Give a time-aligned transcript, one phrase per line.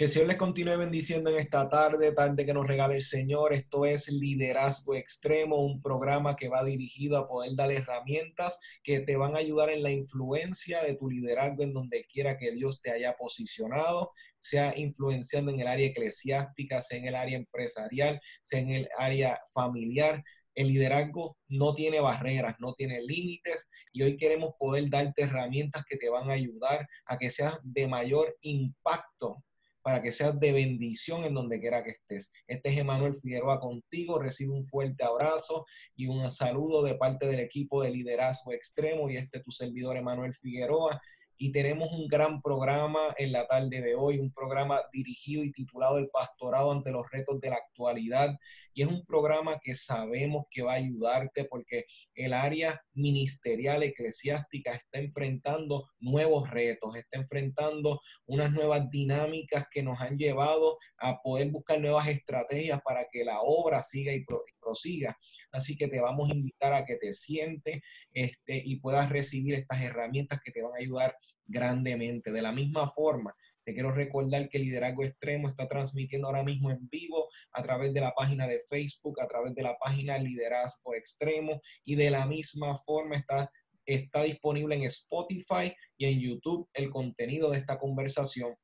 [0.00, 3.52] Que el Señor les continúe bendiciendo en esta tarde, tarde que nos regale el Señor.
[3.52, 9.18] Esto es Liderazgo Extremo, un programa que va dirigido a poder dar herramientas que te
[9.18, 12.92] van a ayudar en la influencia de tu liderazgo en donde quiera que Dios te
[12.92, 18.70] haya posicionado, sea influenciando en el área eclesiástica, sea en el área empresarial, sea en
[18.70, 20.24] el área familiar.
[20.54, 25.98] El liderazgo no tiene barreras, no tiene límites y hoy queremos poder darte herramientas que
[25.98, 29.44] te van a ayudar a que seas de mayor impacto
[29.82, 32.32] para que seas de bendición en donde quiera que estés.
[32.46, 34.18] Este es Emanuel Figueroa contigo.
[34.18, 39.16] Recibe un fuerte abrazo y un saludo de parte del equipo de liderazgo extremo y
[39.16, 41.00] este tu servidor Emanuel Figueroa
[41.42, 45.96] y tenemos un gran programa en la tarde de hoy, un programa dirigido y titulado
[45.96, 48.38] El Pastorado ante los retos de la actualidad.
[48.80, 54.72] Y es un programa que sabemos que va a ayudarte porque el área ministerial eclesiástica
[54.72, 61.50] está enfrentando nuevos retos, está enfrentando unas nuevas dinámicas que nos han llevado a poder
[61.50, 64.24] buscar nuevas estrategias para que la obra siga y
[64.58, 65.14] prosiga.
[65.52, 67.82] Así que te vamos a invitar a que te sientes
[68.14, 71.14] este, y puedas recibir estas herramientas que te van a ayudar
[71.44, 72.32] grandemente.
[72.32, 73.34] De la misma forma,
[73.70, 78.00] te quiero recordar que Liderazgo Extremo está transmitiendo ahora mismo en vivo a través de
[78.00, 82.76] la página de Facebook, a través de la página Liderazgo Extremo y de la misma
[82.78, 83.48] forma está,
[83.86, 88.56] está disponible en Spotify y en YouTube el contenido de esta conversación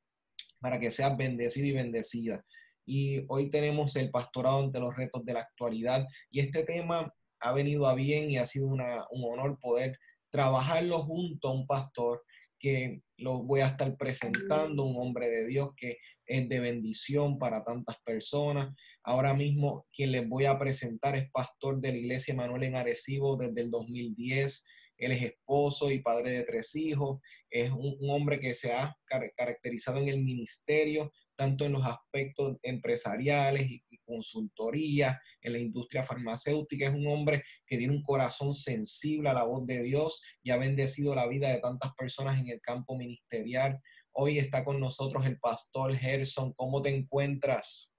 [0.59, 2.45] para que seas bendecido y bendecida.
[2.85, 7.53] Y hoy tenemos el pastorado ante los retos de la actualidad y este tema ha
[7.53, 9.97] venido a bien y ha sido un honor poder
[10.29, 12.25] trabajarlo junto a un pastor
[12.59, 17.63] que lo voy a estar presentando, un hombre de Dios que es de bendición para
[17.63, 18.73] tantas personas.
[19.03, 23.37] Ahora mismo quien les voy a presentar es pastor de la iglesia Manuel en Arecibo
[23.37, 24.65] desde el 2010.
[24.97, 27.19] Él es esposo y padre de tres hijos.
[27.49, 32.57] Es un, un hombre que se ha caracterizado en el ministerio, tanto en los aspectos
[32.63, 36.87] empresariales y, consultoría, en la industria farmacéutica.
[36.87, 40.57] Es un hombre que tiene un corazón sensible a la voz de Dios y ha
[40.57, 43.81] bendecido la vida de tantas personas en el campo ministerial.
[44.13, 46.53] Hoy está con nosotros el pastor Gerson.
[46.53, 47.93] ¿Cómo te encuentras?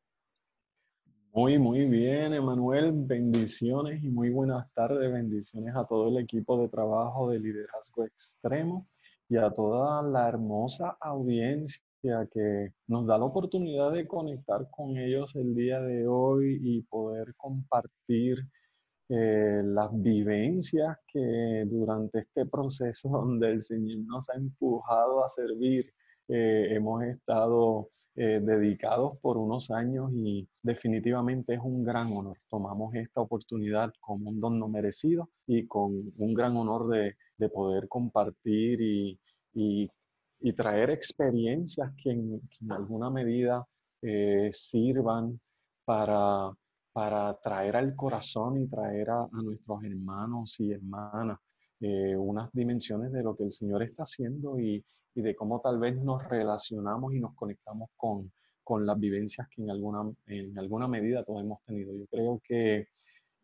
[1.30, 2.90] Muy, muy bien, Emanuel.
[2.92, 5.12] Bendiciones y muy buenas tardes.
[5.12, 8.88] Bendiciones a todo el equipo de trabajo de liderazgo extremo
[9.28, 15.34] y a toda la hermosa audiencia que nos da la oportunidad de conectar con ellos
[15.36, 18.38] el día de hoy y poder compartir
[19.10, 25.92] eh, las vivencias que durante este proceso donde el Señor nos ha empujado a servir,
[26.28, 32.36] eh, hemos estado eh, dedicados por unos años y definitivamente es un gran honor.
[32.50, 37.48] Tomamos esta oportunidad como un don no merecido y con un gran honor de, de
[37.48, 39.18] poder compartir y,
[39.54, 39.90] y
[40.40, 42.40] y traer experiencias que en,
[42.70, 43.66] alguna medida
[44.02, 45.40] eh, sirvan
[45.84, 46.52] para,
[46.92, 51.38] para traer al corazón y traer a, nuestros hermanos y hermanas
[51.80, 54.84] eh, unas dimensiones de lo que el Señor está haciendo y,
[55.14, 58.32] y, de cómo tal vez nos relacionamos y nos conectamos con,
[58.62, 61.94] con las vivencias que en alguna, en alguna medida todos hemos tenido.
[61.94, 62.88] Yo creo que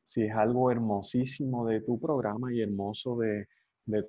[0.03, 3.47] si es algo hermosísimo de tu programa y hermoso de,
[3.87, 4.07] de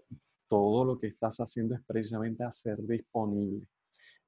[0.47, 3.67] todo lo que estás haciendo es precisamente hacer disponible,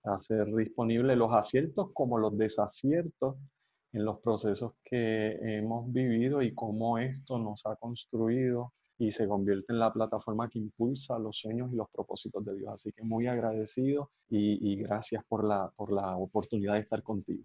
[0.04, 3.36] hacer disponible los aciertos como los desaciertos
[3.94, 9.74] en los procesos que hemos vivido y cómo esto nos ha construido y se convierte
[9.74, 12.74] en la plataforma que impulsa los sueños y los propósitos de Dios.
[12.74, 17.44] Así que muy agradecido y, y gracias por la, por la oportunidad de estar contigo.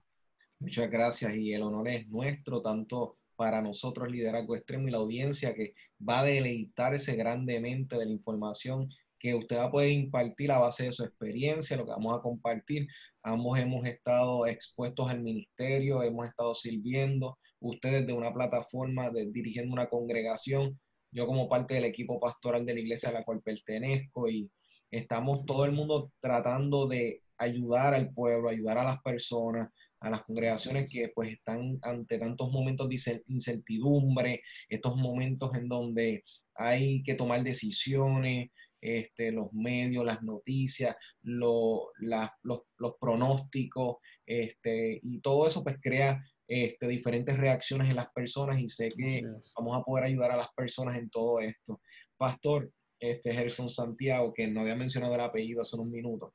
[0.58, 5.52] Muchas gracias y el honor es nuestro, tanto para nosotros Liderazgo Extremo y la audiencia
[5.52, 5.74] que
[6.08, 10.84] va a deleitarse grandemente de la información que usted va a poder impartir a base
[10.84, 12.86] de su experiencia, lo que vamos a compartir.
[13.24, 19.72] Ambos hemos estado expuestos al ministerio, hemos estado sirviendo, ustedes de una plataforma, de, dirigiendo
[19.72, 20.78] una congregación,
[21.10, 24.48] yo como parte del equipo pastoral de la iglesia a la cual pertenezco y
[24.88, 29.68] estamos todo el mundo tratando de ayudar al pueblo, ayudar a las personas,
[30.02, 36.24] a las congregaciones que pues están ante tantos momentos de incertidumbre, estos momentos en donde
[36.54, 38.50] hay que tomar decisiones,
[38.80, 43.96] este, los medios, las noticias, los, los, pronósticos,
[44.26, 49.22] este, y todo eso pues crea este, diferentes reacciones en las personas y sé que
[49.56, 51.80] vamos a poder ayudar a las personas en todo esto.
[52.16, 56.32] Pastor, este Gerson Santiago, que no había mencionado el apellido hace unos minutos,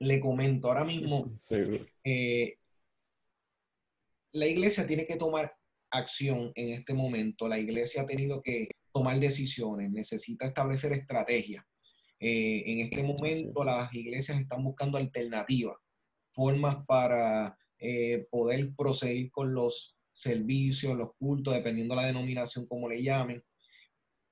[0.00, 1.30] le comento ahora mismo,
[2.04, 2.56] eh,
[4.32, 5.52] la iglesia tiene que tomar
[5.90, 11.64] acción en este momento, la iglesia ha tenido que tomar decisiones, necesita establecer estrategias.
[12.18, 15.76] Eh, en este momento las iglesias están buscando alternativas,
[16.32, 22.88] formas para eh, poder proseguir con los servicios, los cultos, dependiendo de la denominación como
[22.88, 23.42] le llamen,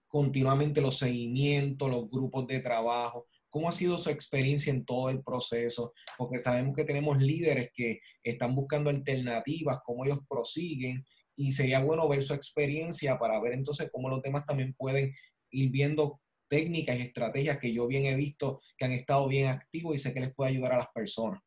[0.06, 3.26] continuamente los seguimientos, los grupos de trabajo.
[3.50, 5.92] ¿Cómo ha sido su experiencia en todo el proceso?
[6.16, 11.04] Porque sabemos que tenemos líderes que están buscando alternativas, cómo ellos prosiguen
[11.34, 15.14] y sería bueno ver su experiencia para ver entonces cómo los demás también pueden
[15.50, 19.94] ir viendo técnicas y estrategias que yo bien he visto que han estado bien activos
[19.94, 21.40] y sé que les puede ayudar a las personas.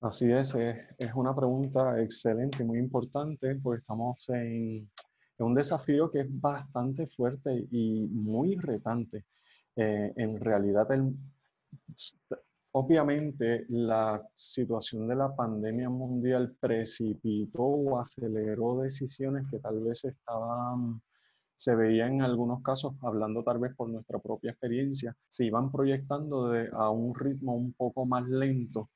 [0.00, 4.88] Así es, es, una pregunta excelente muy importante porque estamos en,
[5.38, 9.24] un desafío que es bastante fuerte y muy retante.
[9.78, 11.14] Eh, en realidad, el,
[12.72, 21.00] Obviamente, la situación de la pandemia mundial precipitó o aceleró decisiones que tal vez estaban,
[21.56, 26.50] se veían en algunos casos, hablando tal vez por nuestra propia experiencia, se iban proyectando
[26.50, 28.90] de, a un ritmo un poco más lento,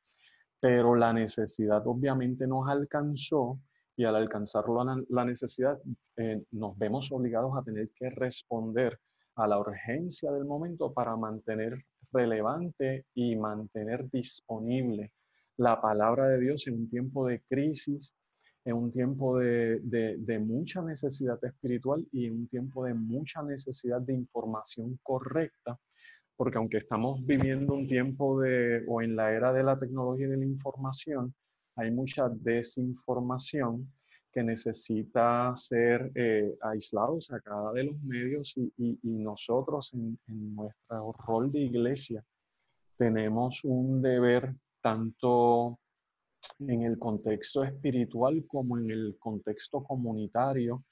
[0.60, 3.58] pero la necesidad obviamente nos alcanzó
[3.96, 4.64] y al alcanzar
[5.08, 5.78] la, necesidad
[6.16, 9.00] eh, nos vemos obligados a tener que responder
[9.36, 15.12] a la urgencia del momento para mantener relevante y mantener disponible
[15.56, 18.14] la palabra de Dios en un tiempo de crisis,
[18.64, 24.00] en un tiempo de, de, mucha necesidad espiritual y en un tiempo de mucha necesidad
[24.00, 25.78] de información correcta,
[26.36, 30.30] porque aunque estamos viviendo un tiempo de, o en la era de la tecnología y
[30.30, 31.34] de la información,
[31.76, 33.90] hay mucha desinformación
[34.32, 40.18] que necesita ser eh, aislado, sacada de los medios y, nosotros en,
[40.54, 42.24] nuestro rol de iglesia
[42.96, 45.78] tenemos un deber tanto
[46.58, 50.82] en el contexto espiritual como en el contexto comunitario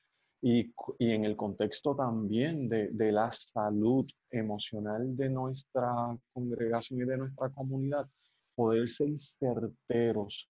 [0.42, 7.16] y, en el contexto también de, de, la salud emocional de nuestra congregación y de
[7.16, 8.06] nuestra comunidad,
[8.54, 10.48] poder ser certeros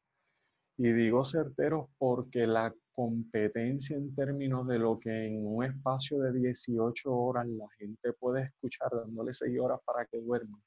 [0.82, 6.32] y digo certeros porque la competencia en términos de lo que en un espacio de
[6.32, 10.58] 18 horas la gente puede escuchar dándole 6 horas para que duerman.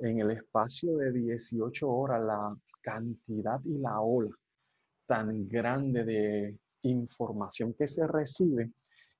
[0.00, 4.36] En el espacio de 18 horas la cantidad y la ola
[5.06, 8.70] tan grande de información que se recibe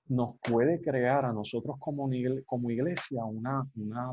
[0.09, 4.13] nos puede crear a nosotros como, iglesia una, una,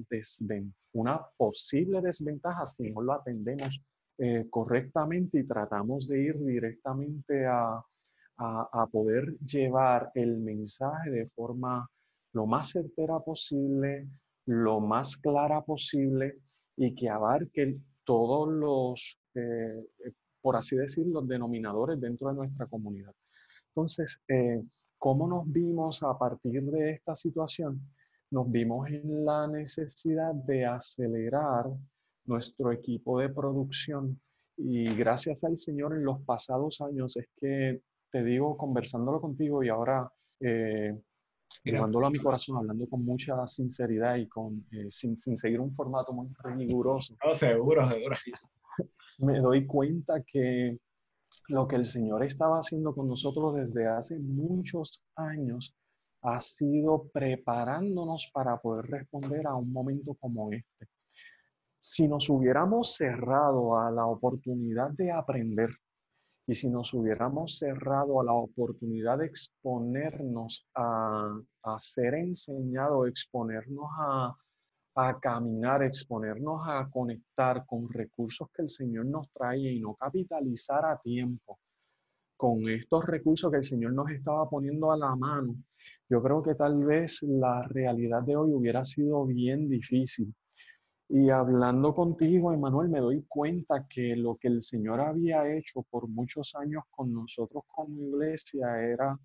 [0.94, 3.82] una posible desventaja si no lo atendemos
[4.20, 7.82] eh, correctamente y tratamos de ir directamente a,
[8.38, 11.90] a, poder llevar el mensaje de forma
[12.34, 14.08] lo más certera posible,
[14.46, 16.40] lo más clara posible
[16.78, 19.84] y que abarque todos los, eh,
[20.42, 23.14] por así decirlo, denominadores dentro de nuestra comunidad.
[23.68, 24.62] Entonces, eh,
[24.98, 27.82] ¿cómo nos vimos a partir de esta situación?
[28.32, 31.66] Nos vimos en la necesidad de acelerar
[32.30, 34.22] nuestro equipo de producción.
[34.56, 37.82] Y gracias al Señor en los pasados años es que
[38.12, 40.98] te digo, conversándolo contigo y ahora eh,
[41.64, 45.74] llevándolo a mi corazón, hablando con mucha sinceridad y con, eh, sin, sin, seguir un
[45.76, 47.16] formato muy riguroso.
[47.24, 48.16] No, seguro, seguro.
[49.20, 50.78] Me doy cuenta que
[51.50, 55.76] lo que el Señor estaba haciendo con nosotros desde hace muchos años
[56.22, 60.88] ha sido preparándonos para poder responder a un momento como este
[61.80, 65.70] si nos hubiéramos cerrado a la oportunidad de aprender
[66.48, 71.40] y si nos hubiéramos cerrado a la oportunidad de exponernos a,
[71.80, 74.36] ser enseñado, exponernos a,
[74.96, 80.86] a caminar, exponernos a conectar con recursos que el Señor nos trae y no capitalizar
[80.86, 81.60] a tiempo
[82.36, 85.56] con estos recursos que el Señor nos estaba poniendo a la mano,
[86.10, 90.34] yo creo que tal vez la realidad de hoy hubiera sido bien difícil.
[91.12, 96.08] Y hablando contigo, Emanuel, me doy cuenta que lo que el Señor había hecho por
[96.08, 99.20] muchos años con nosotros como iglesia era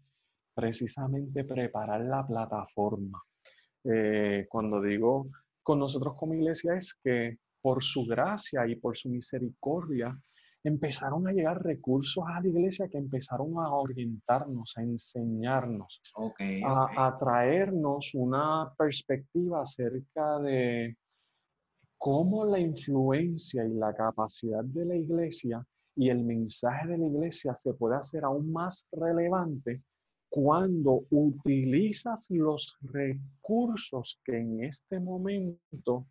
[0.55, 3.23] precisamente preparar la plataforma.
[3.85, 5.29] Eh, cuando digo
[5.63, 10.19] con nosotros como iglesia es que por su gracia y por su misericordia,
[10.63, 16.01] empezaron a llegar recursos a la iglesia que empezaron a orientarnos, a enseñarnos,
[16.65, 20.97] A, traernos una perspectiva acerca de
[22.05, 27.57] cómo la influencia y la capacidad de la iglesia y el mensaje de la iglesia
[27.57, 29.81] se puede hacer aún más relevante
[30.29, 36.07] cuando utilizas los recursos que en este momento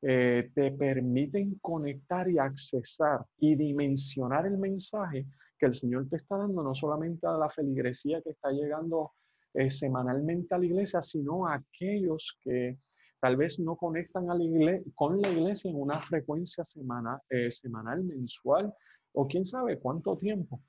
[0.00, 5.26] eh, te permiten conectar y accesar y dimensionar el mensaje
[5.58, 9.12] que el Señor te está dando, no solamente a la feligresía que está llegando
[9.52, 12.78] eh, semanalmente a la iglesia, sino a aquellos que
[13.20, 18.04] tal vez no conectan a la con la iglesia en una frecuencia semana, eh, semanal,
[18.04, 18.72] mensual
[19.12, 20.60] o quién sabe cuánto tiempo.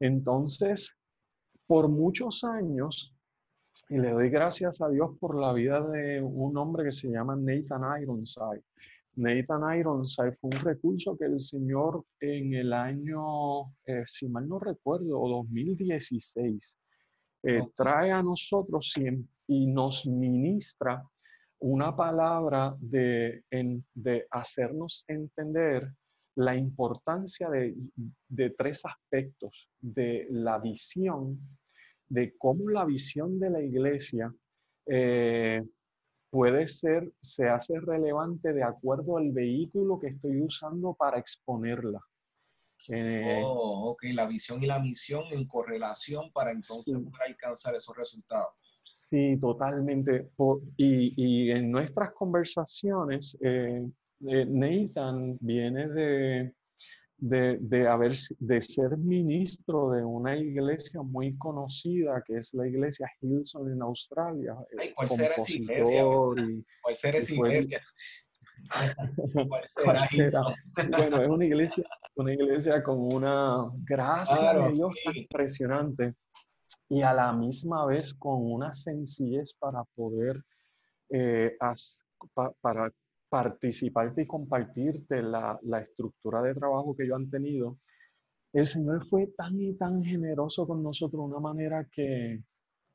[0.00, 0.94] Entonces,
[1.66, 3.14] por muchos años,
[3.88, 7.36] y le doy gracias a Dios por la vida de un hombre que se llama
[7.36, 8.62] Nathan Ironside.
[9.16, 14.58] Nathan Ironside fue un recurso que el Señor en el año, eh, si mal no
[14.58, 16.76] recuerdo, 2016,
[17.44, 18.94] eh, trae a nosotros
[19.46, 21.04] y, nos ministra
[21.64, 23.42] una palabra de,
[23.94, 25.90] de hacernos entender
[26.36, 27.74] la importancia de,
[28.28, 31.40] de tres aspectos, de la visión,
[32.06, 34.30] de cómo la visión de la iglesia
[34.84, 35.64] eh,
[36.28, 42.00] puede ser, se hace relevante de acuerdo al vehículo que estoy usando para exponerla.
[42.88, 46.94] Eh, oh, ok, la visión y la misión en correlación para entonces
[47.26, 48.52] alcanzar esos resultados.
[49.14, 50.28] Sí, totalmente.
[50.76, 53.86] y, y, en nuestras conversaciones, eh,
[54.18, 56.52] Nathan viene de,
[57.18, 63.70] de, haber, de ser ministro de una iglesia muy conocida, que es la iglesia Hillsong
[63.70, 64.56] en Australia.
[64.76, 66.02] Ay, ¿Cuál será esa iglesia?
[66.82, 67.80] ¿Cuál será esa iglesia?
[69.48, 70.08] ¿Cuál será
[70.90, 71.84] Bueno, es una iglesia,
[72.16, 76.14] una iglesia con una gracia de Dios impresionante
[76.88, 80.42] y a la misma vez con una sencillez para poder
[81.10, 81.56] eh,
[82.60, 82.92] para
[83.28, 87.78] participarte y compartirte la, la, estructura de trabajo que ellos han tenido,
[88.52, 92.42] el Señor fue tan y tan generoso con nosotros de una manera que,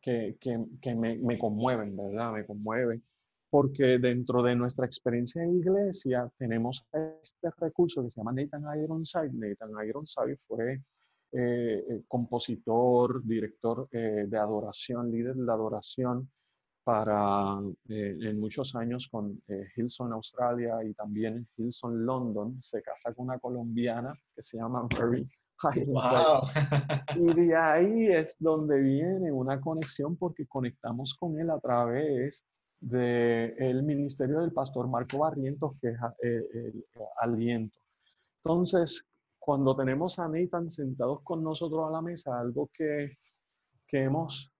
[0.01, 2.31] que, que, me, me conmueve, ¿verdad?
[2.33, 3.01] Me conmueve.
[3.49, 9.33] Porque dentro de nuestra experiencia en iglesia tenemos este recurso que se llama Nathan Ironside.
[9.33, 10.81] Nathan Ironside fue
[11.31, 16.29] eh, eh, compositor, director eh, de adoración, líder de adoración
[16.83, 22.59] para eh, en muchos años con eh, Hilson Australia y también Hilson London.
[22.61, 25.29] Se casa con una colombiana que se llama Mary
[25.85, 26.41] wow.
[27.15, 32.43] Y de ahí es donde viene una conexión porque conectamos con él a través
[32.79, 36.85] del el ministerio del pastor Marco Barrientos, que es eh, el,
[37.21, 37.77] aliento.
[38.43, 39.03] Entonces,
[39.49, 43.17] cuando tenemos a Nathan sentados con nosotros a la mesa, algo que,
[43.87, 44.53] que hemos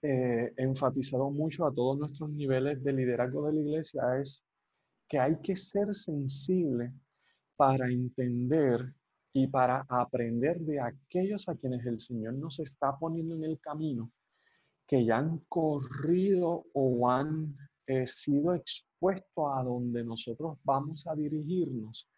[0.00, 4.42] eh, enfatizado mucho a todos nuestros niveles de liderazgo de la iglesia es
[5.06, 6.94] que hay que ser sensible
[7.56, 8.90] para entender
[9.34, 14.10] y para aprender de aquellos a quienes el Señor nos está poniendo en el camino,
[14.86, 17.54] que ya han corrido o han
[17.86, 22.08] eh, sido expuestos a donde nosotros vamos a dirigirnos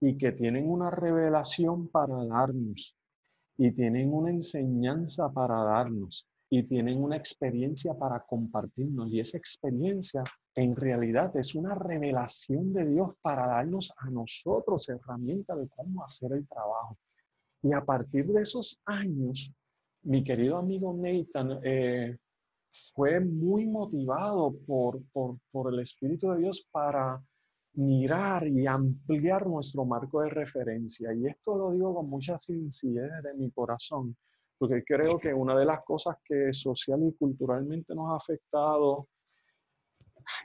[0.00, 2.94] y que tienen una revelación para darnos
[3.56, 9.10] y tienen una enseñanza para darnos y tienen una experiencia para compartirnos.
[9.10, 10.22] Y esa experiencia
[10.54, 16.32] en realidad es una revelación de Dios para darnos a nosotros herramientas de cómo hacer
[16.32, 16.96] el trabajo.
[17.62, 19.52] Y a partir de esos años,
[20.02, 22.16] mi querido amigo Nathan eh,
[22.94, 27.20] fue muy motivado por, por, por el Espíritu de Dios para
[27.74, 31.12] mirar y ampliar nuestro marco de referencia.
[31.14, 34.16] Y esto lo digo con mucha sinceridad de mi corazón,
[34.58, 39.08] porque creo que una de las cosas que social y culturalmente nos ha afectado,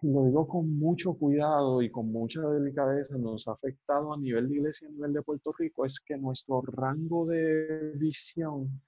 [0.02, 4.56] lo digo con mucho cuidado y con mucha delicadeza, nos ha afectado a nivel de
[4.56, 8.82] iglesia, a nivel de Puerto Rico, es que nuestro rango de visión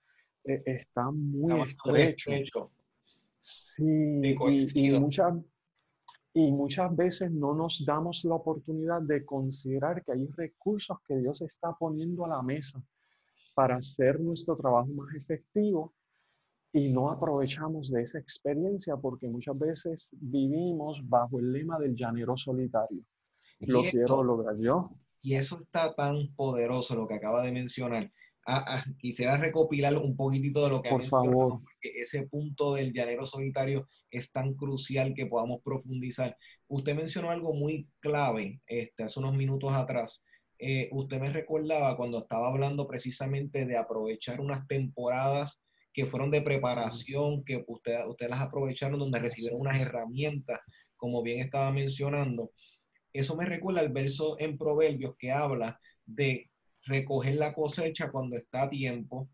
[0.44, 2.72] eh, está muy estrecho.
[3.42, 5.36] Sí, y, y, muchas,
[6.38, 11.42] y muchas veces no nos damos la oportunidad de considerar que hay recursos que Dios
[11.42, 12.84] está poniendo a la mesa
[13.54, 15.94] para hacer nuestro trabajo más efectivo
[16.74, 22.36] y no aprovechamos de esa experiencia porque muchas veces vivimos bajo el lema del llanero
[22.36, 23.02] solitario.
[23.62, 24.92] lo quiero lograr yo.
[25.22, 28.12] Y eso está tan poderoso lo que acaba de mencionar.
[28.48, 31.62] Ah, ah, quisiera recopilar un poquitito de lo que Por favor.
[31.64, 36.38] porque ese punto del llanero solitario es tan crucial que podamos profundizar.
[36.68, 40.24] Usted mencionó algo muy clave este, hace unos minutos atrás,
[40.58, 45.62] eh, usted me recordaba cuando estaba hablando precisamente de aprovechar unas temporadas
[45.94, 50.60] que fueron de preparación, que usted, usted las aprovecharon donde recibieron unas herramientas,
[50.96, 52.52] como bien estaba mencionando.
[53.14, 56.50] Eso me recuerda al verso en Proverbios que habla de
[56.86, 59.30] recoger la cosecha cuando está a tiempo,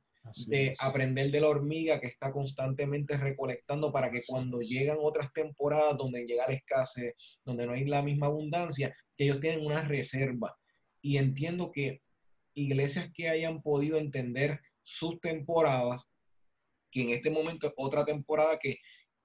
[0.48, 5.98] de aprender de la hormiga que está constantemente recolectando para que cuando llegan otras temporadas
[5.98, 10.56] donde llega la escasez, donde no hay la misma abundancia, que ellos tienen una reserva.
[11.02, 12.02] Y entiendo que
[12.54, 16.08] iglesias que hayan podido entender sus temporadas,
[16.92, 18.78] que en este momento es otra temporada que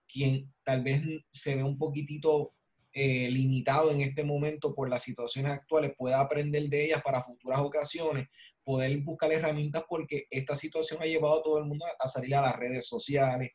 [0.09, 2.54] quien tal vez se ve un poquitito
[2.99, 7.59] eh, limitado en este momento por las situaciones actuales pueda aprender de ellas para futuras
[7.59, 8.29] ocasiones,
[8.65, 12.41] poder buscar herramientas porque esta situación ha llevado a todo el mundo a salir a
[12.41, 13.50] las redes sociales,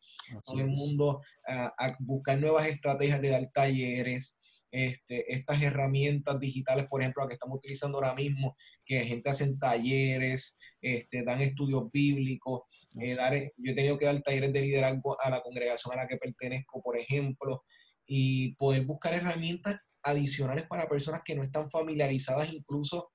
[0.46, 4.38] todo el mundo a, buscar nuevas estrategias de dar talleres,
[4.70, 8.56] este, estas herramientas digitales, por ejemplo, las que estamos utilizando ahora mismo,
[8.86, 12.62] que gente hace talleres, este, dan estudios bíblicos.
[13.00, 16.08] Eh, dar, yo he tenido que dar talleres de liderazgo a la congregación a la
[16.08, 17.64] que pertenezco, por ejemplo,
[18.14, 23.14] y poder buscar herramientas adicionales para personas que no están familiarizadas incluso,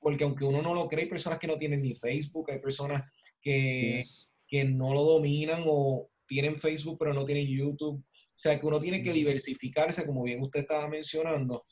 [0.00, 3.04] porque aunque uno no lo cree, hay personas que no tienen ni Facebook, hay personas
[3.40, 4.02] que,
[4.48, 8.00] que no lo dominan o tienen Facebook pero no tienen YouTube.
[8.00, 11.64] O sea que uno tiene que diversificarse, como bien usted estaba mencionando.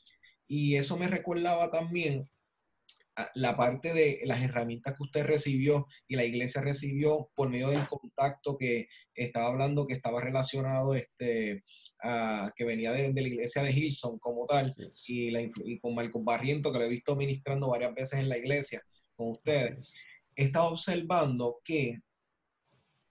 [0.47, 2.29] Y eso me recordaba también
[3.35, 7.85] la parte de las herramientas que usted recibió y la iglesia recibió por medio del
[7.87, 11.65] contacto que estaba hablando, que estaba relacionado este,
[12.55, 14.75] que venía de, la iglesia de Hilson como tal,
[15.07, 18.37] y, la, y con Marcos Barriento, que lo he visto ministrando varias veces en la
[18.37, 18.81] iglesia
[19.15, 19.91] con ustedes,
[20.35, 21.99] he estado observando que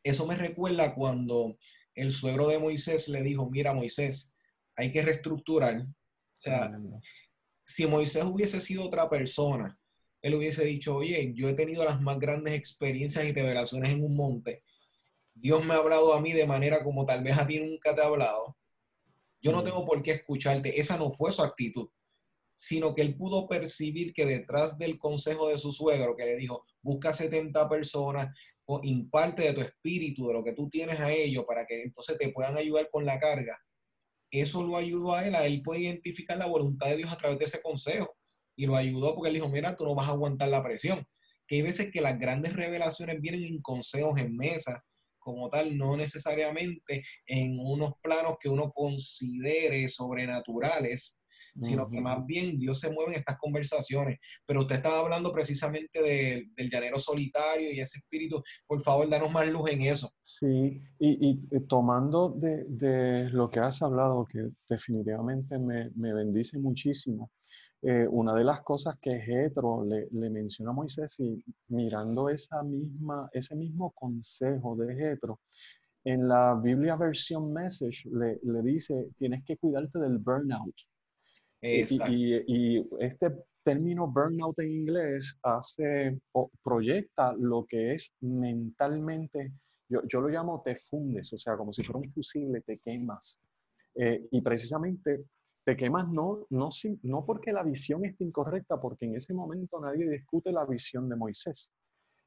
[0.03, 1.57] eso me recuerda cuando
[1.95, 4.35] el suegro de Moisés le dijo, mira Moisés,
[4.77, 5.83] hay que reestructurar.
[5.83, 5.87] O
[6.37, 6.73] sea,
[7.65, 9.79] si Moisés hubiese sido otra persona,
[10.21, 14.17] él hubiese dicho, oye, yo he tenido las más grandes experiencias y revelaciones en un
[14.17, 14.63] monte.
[15.35, 18.03] Dios me ha hablado a mí de manera como tal vez a ti nunca te
[18.03, 18.57] ha hablado.
[19.43, 20.81] Yo no tengo por qué escucharte.
[20.81, 21.89] Esa no fue su actitud,
[22.55, 26.65] sino que él pudo percibir que detrás del consejo de su suegro, que le dijo,
[26.81, 28.29] busca 70 personas
[28.65, 32.17] o imparte de tu espíritu, de lo que tú tienes a ellos, para que entonces
[32.17, 33.59] te puedan ayudar con la carga.
[34.31, 37.39] Eso lo ayudó a él, a él puede identificar la voluntad de Dios a través
[37.39, 38.17] de ese consejo.
[38.57, 41.05] Y lo ayudó porque él dijo, mira, tú no vas a aguantar la presión.
[41.47, 44.85] Que hay veces que las grandes revelaciones vienen en consejos en mesa,
[45.23, 51.23] como tal, no necesariamente en unos planos que uno considere sobrenaturales,
[51.61, 54.19] sino que más bien Dios se mueve en estas conversaciones.
[54.47, 58.43] Pero usted estaba hablando precisamente del llanero solitario y ese espíritu.
[58.67, 60.11] Por favor, danos más luz en eso.
[60.23, 67.31] Sí, y, tomando de, lo que has hablado, que definitivamente me, me bendice muchísimo,
[67.83, 72.63] eh, una de las cosas que Jetro le, le, menciona a Moisés y mirando esa
[72.63, 75.41] misma, ese mismo consejo de Jetro,
[76.05, 80.75] en la Biblia versión Message le, le, dice, tienes que cuidarte del burnout.
[81.61, 81.85] Y,
[82.47, 83.33] y, este
[83.65, 89.53] término burnout en inglés hace o proyecta lo que es mentalmente,
[89.89, 93.41] yo, yo, lo llamo te fundes, o sea, como si fuera un fusible, te quemas.
[93.95, 95.25] Eh, y precisamente
[95.65, 96.71] te quemas no, no,
[97.03, 101.17] no porque la visión esté incorrecta, porque en ese momento nadie discute la visión de
[101.17, 101.71] Moisés.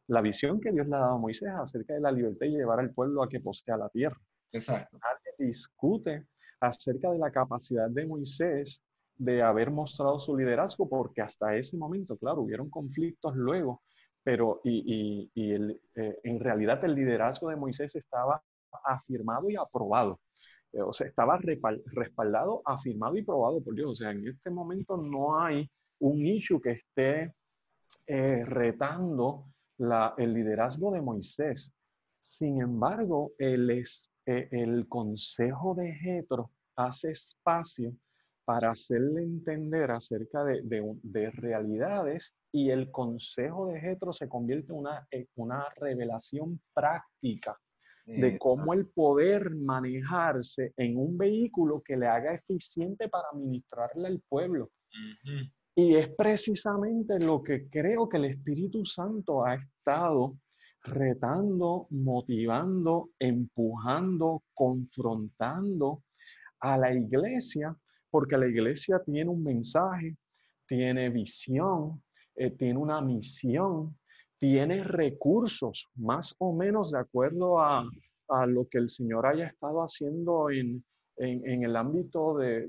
[0.07, 2.79] La visión que Dios le ha dado a Moisés acerca de la libertad y llevar
[2.79, 4.19] al pueblo a que posea la tierra.
[4.51, 4.97] Exacto.
[4.97, 6.27] Nadie discute
[6.59, 8.81] acerca de la capacidad de Moisés
[9.17, 13.81] de haber mostrado su liderazgo, porque hasta ese momento, claro, hubieron conflictos luego,
[14.23, 18.41] pero y, y, el, eh, en realidad el liderazgo de Moisés estaba
[18.83, 20.19] afirmado y aprobado.
[20.75, 23.91] Eh, o sea, estaba respaldado, afirmado y probado por Dios.
[23.91, 27.33] O sea, en este momento no hay un issue que esté
[28.07, 29.45] eh, retando
[30.17, 31.71] el liderazgo de Moisés.
[32.19, 37.93] Sin embargo, el, eh, el consejo de Jetro hace espacio
[38.43, 44.79] para hacerle entender acerca de, de, realidades y el consejo de Jetro se convierte en
[44.79, 47.57] una, una revelación práctica
[48.05, 54.21] de cómo el poder manejarse en un vehículo que le haga eficiente para ministrarle al
[54.29, 54.69] pueblo.
[55.75, 60.37] Y es precisamente lo que creo que el Espíritu Santo ha estado
[60.83, 66.03] retando, motivando, empujando, confrontando
[66.59, 67.75] a la iglesia,
[68.09, 70.15] porque la iglesia tiene un mensaje,
[70.67, 72.01] tiene visión,
[72.35, 73.97] eh, tiene una misión,
[74.39, 77.83] tiene recursos, más o menos de acuerdo a,
[78.47, 80.83] lo que el Señor haya estado haciendo en,
[81.17, 82.67] en, el ámbito de,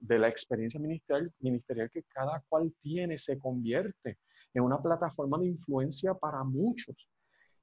[0.00, 4.18] la experiencia ministerial, ministerial que cada cual tiene se convierte
[4.54, 6.96] en una plataforma de influencia para muchos.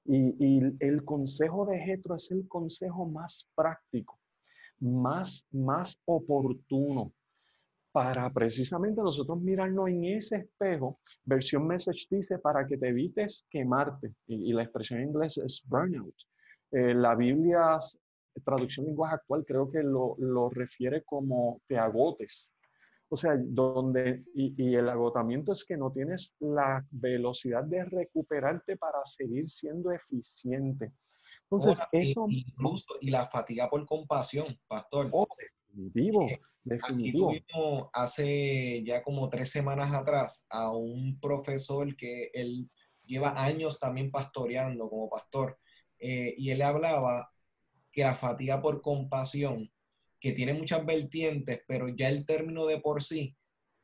[0.05, 4.19] Y, el consejo de Jetro es el consejo más práctico,
[4.79, 7.11] más, más oportuno
[7.93, 10.99] para precisamente nosotros mirarnos en ese espejo.
[11.23, 14.15] Versión Message dice para que te evites quemarte.
[14.27, 16.15] Y, la expresión en inglés es burnout.
[16.71, 17.77] Eh, la Biblia,
[18.43, 22.51] traducción lenguaje actual, creo que lo, lo refiere como te agotes.
[23.09, 29.05] O sea, donde, y, el agotamiento es que no tienes la velocidad de recuperarte para
[29.05, 30.91] seguir siendo eficiente.
[31.43, 32.25] Entonces, eso...
[32.27, 35.09] Incluso, y la fatiga por compasión, pastor.
[35.11, 35.27] Oh,
[35.67, 37.29] definitivo, eh, definitivo.
[37.29, 42.69] Aquí tuvimos hace ya como tres semanas atrás a un profesor que él
[43.05, 45.59] lleva años también pastoreando como pastor,
[45.99, 47.29] eh, y él hablaba
[47.91, 49.71] que la fatiga por compasión
[50.19, 53.35] que tiene muchas vertientes, pero ya el término de por sí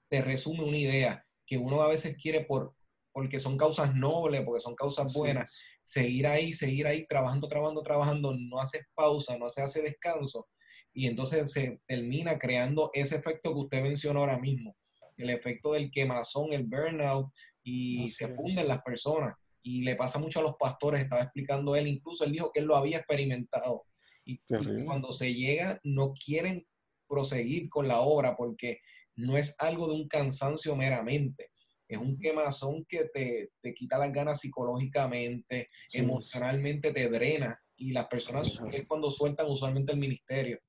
[0.09, 2.73] te resume una idea que uno a veces quiere por
[3.11, 8.35] porque son causas nobles, porque son causas buenas, seguir ahí, seguir ahí, trabajando, trabajando, trabajando,
[8.37, 10.47] no haces pausa, no se hace descanso,
[10.93, 14.75] y entonces se termina creando ese efecto que usted mencionó ahora mismo,
[15.17, 17.31] el efecto del quemazón, el burnout,
[17.63, 19.33] y se funden las personas.
[19.61, 22.65] Y le pasa mucho a los pastores, estaba explicando él, incluso él dijo que él
[22.65, 23.85] lo había experimentado.
[24.25, 24.39] Y,
[24.85, 26.65] cuando se llega, no quieren
[27.07, 28.79] proseguir con la obra porque
[29.15, 31.51] no es algo de un cansancio meramente.
[31.87, 37.59] Es un quemazón que te, te quita las ganas psicológicamente, emocionalmente te drena.
[37.75, 40.59] Y las personas es cuando sueltan usualmente el ministerio.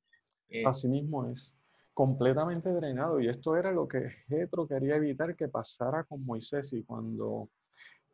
[0.50, 1.54] Eh, Así mismo es
[1.94, 3.20] completamente drenado.
[3.20, 6.72] Y esto era lo que Jetro quería evitar que pasara con Moisés.
[6.72, 7.48] Y cuando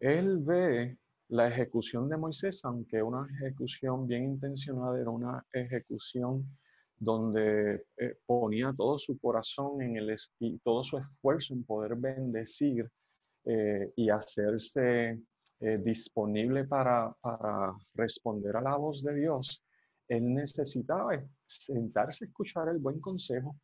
[0.01, 6.47] él ve la ejecución de Moisés, aunque una ejecución bien intencionada, era una ejecución
[6.99, 12.89] donde eh, ponía todo su corazón en el, y todo su esfuerzo en poder bendecir
[13.45, 15.21] eh, y hacerse
[15.61, 19.63] eh, disponible para, para responder a la voz de Dios,
[20.09, 21.15] él necesitaba
[21.47, 23.57] sentarse a escuchar el buen consejo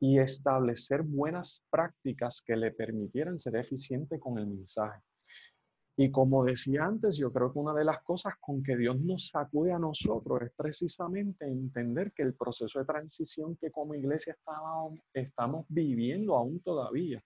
[0.00, 5.02] y establecer buenas prácticas que le permitieran ser eficiente con el mensaje.
[5.96, 9.28] Y como decía antes, yo creo que una de las cosas con que Dios nos
[9.28, 15.00] sacude a nosotros es precisamente entender que el proceso de transición que como iglesia estamos,
[15.12, 17.20] estamos viviendo aún todavía,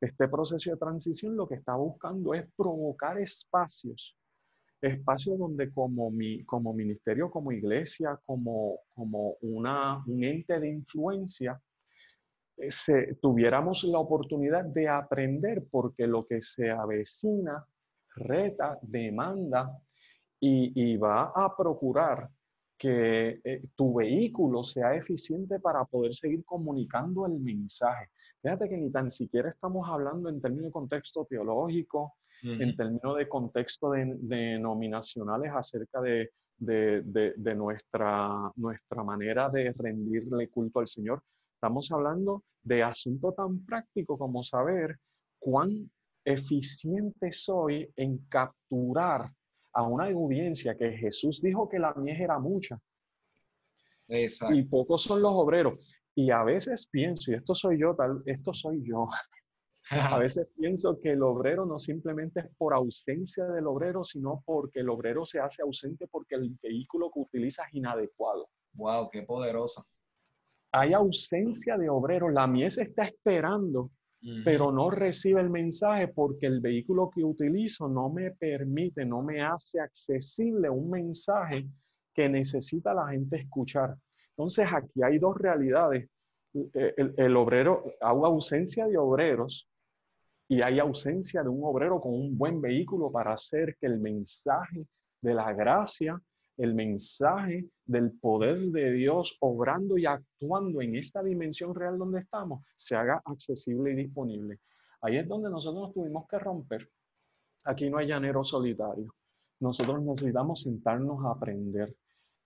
[0.00, 4.16] este proceso de transición lo que está buscando es provocar espacios,
[4.82, 11.60] espacios donde como, mi, como ministerio, como iglesia, como, como una, un ente de influencia,
[12.56, 17.64] eh, se, tuviéramos la oportunidad de aprender porque lo que se avecina
[18.14, 19.70] reta, demanda
[20.38, 22.28] y, va a procurar
[22.76, 28.10] que eh, tu vehículo sea eficiente para poder seguir comunicando el mensaje.
[28.42, 33.28] Fíjate que ni tan siquiera estamos hablando en términos de contexto teológico, en términos de
[33.28, 41.22] contexto denominacionales acerca de, de, nuestra, nuestra manera de rendirle culto al Señor.
[41.54, 44.98] Estamos hablando de asunto tan práctico como saber
[45.38, 45.90] cuán
[46.24, 49.30] eficiente soy en capturar
[49.72, 52.78] a una audiencia que Jesús dijo que la mies era mucha.
[54.54, 55.78] Y pocos son los obreros.
[56.14, 59.08] Y a veces pienso, y esto soy yo, tal, esto soy yo.
[59.92, 64.80] a veces pienso que el obrero no simplemente es por ausencia del obrero, sino porque
[64.80, 68.48] el obrero se hace ausente porque el vehículo que utiliza es inadecuado.
[68.74, 69.84] Wow, qué poderoso.
[70.72, 72.30] Hay ausencia de obrero.
[72.30, 73.90] La mies está esperando
[74.44, 79.42] pero no recibe el mensaje porque el vehículo que utilizo no me permite, no me
[79.42, 81.66] hace accesible un mensaje
[82.14, 83.96] que necesita la gente escuchar.
[84.30, 86.08] Entonces aquí hay dos realidades.
[86.54, 89.68] Eh, el, obrero, hay ausencia de obreros
[90.52, 94.86] y hay ausencia de un obrero con un buen vehículo para hacer que el mensaje
[95.22, 96.20] de la gracia
[96.58, 102.62] el mensaje del poder de Dios obrando y actuando en esta dimensión real donde estamos
[102.76, 104.58] se haga accesible y disponible.
[105.00, 106.86] Ahí es donde nosotros nos tuvimos que romper.
[107.64, 109.14] Aquí no hay llanero solitario.
[109.58, 111.96] Nosotros necesitamos sentarnos a aprender,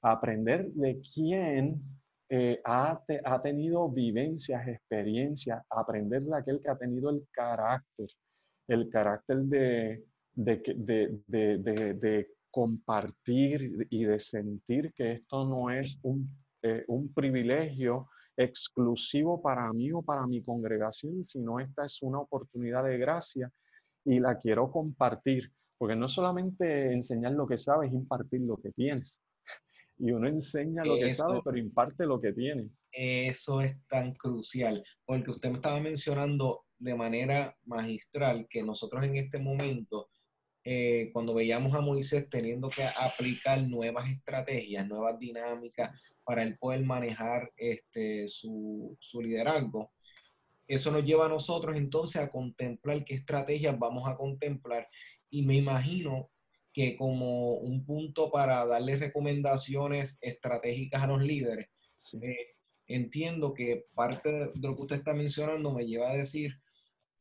[0.02, 1.82] a aprender de quién
[2.28, 3.02] eh, ha,
[3.42, 8.08] tenido vivencias, experiencias, aprender de aquel que ha tenido el carácter,
[8.68, 15.98] el carácter de, de, de, de compartir y de sentir que esto no es
[16.62, 22.84] eh, un privilegio exclusivo para mí o para mi congregación, sino esta es una oportunidad
[22.84, 23.50] de gracia
[24.04, 29.20] y la quiero compartir, porque no solamente enseñar lo que sabes, impartir lo que tienes.
[29.98, 32.68] Y uno enseña lo que sabe, pero imparte lo que tiene.
[32.92, 39.16] Eso es tan crucial, porque usted me estaba mencionando de manera magistral que nosotros en
[39.16, 40.10] este momento,
[40.64, 46.84] eh, cuando veíamos a Moisés teniendo que aplicar nuevas estrategias, nuevas dinámicas para él poder
[46.84, 49.92] manejar este, su, su liderazgo,
[50.68, 54.88] eso nos lleva a nosotros entonces a contemplar qué estrategias vamos a contemplar.
[55.30, 56.30] Y me imagino
[56.76, 61.68] que como un punto para darle recomendaciones estratégicas a los líderes,
[62.20, 62.48] eh,
[62.86, 66.52] entiendo que parte de lo que usted está mencionando me lleva a decir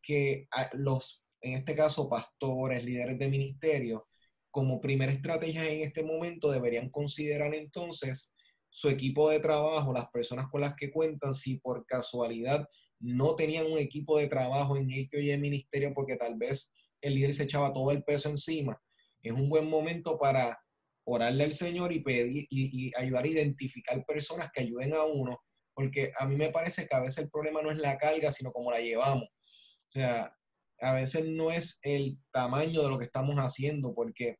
[0.01, 4.09] que los, en este caso, pastores, líderes de ministerio,
[4.51, 8.33] como primera estrategia en este momento deberían considerar entonces
[8.69, 12.67] su equipo de trabajo, las personas con las que cuentan, si por casualidad
[12.99, 17.15] no tenían un equipo de trabajo en X y en ministerio porque tal vez el
[17.15, 18.81] líder se echaba todo el peso encima.
[19.25, 20.59] Es un buen momento para
[21.03, 25.41] orarle al Señor y pedir y, ayudar a identificar personas que ayuden a uno,
[25.73, 28.51] porque a mí me parece que a veces el problema no es la carga, sino
[28.51, 29.25] cómo la llevamos.
[29.25, 30.31] O sea,
[30.79, 34.37] a veces no es el tamaño de lo que estamos haciendo, porque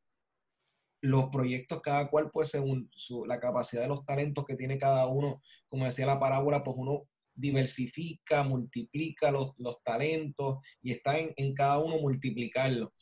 [1.00, 2.88] los proyectos, cada cual, pues según
[3.26, 7.08] la capacidad de los talentos que tiene cada uno, como decía la parábola, pues uno
[7.34, 12.92] diversifica, multiplica los, talentos y está en, cada uno multiplicarlo.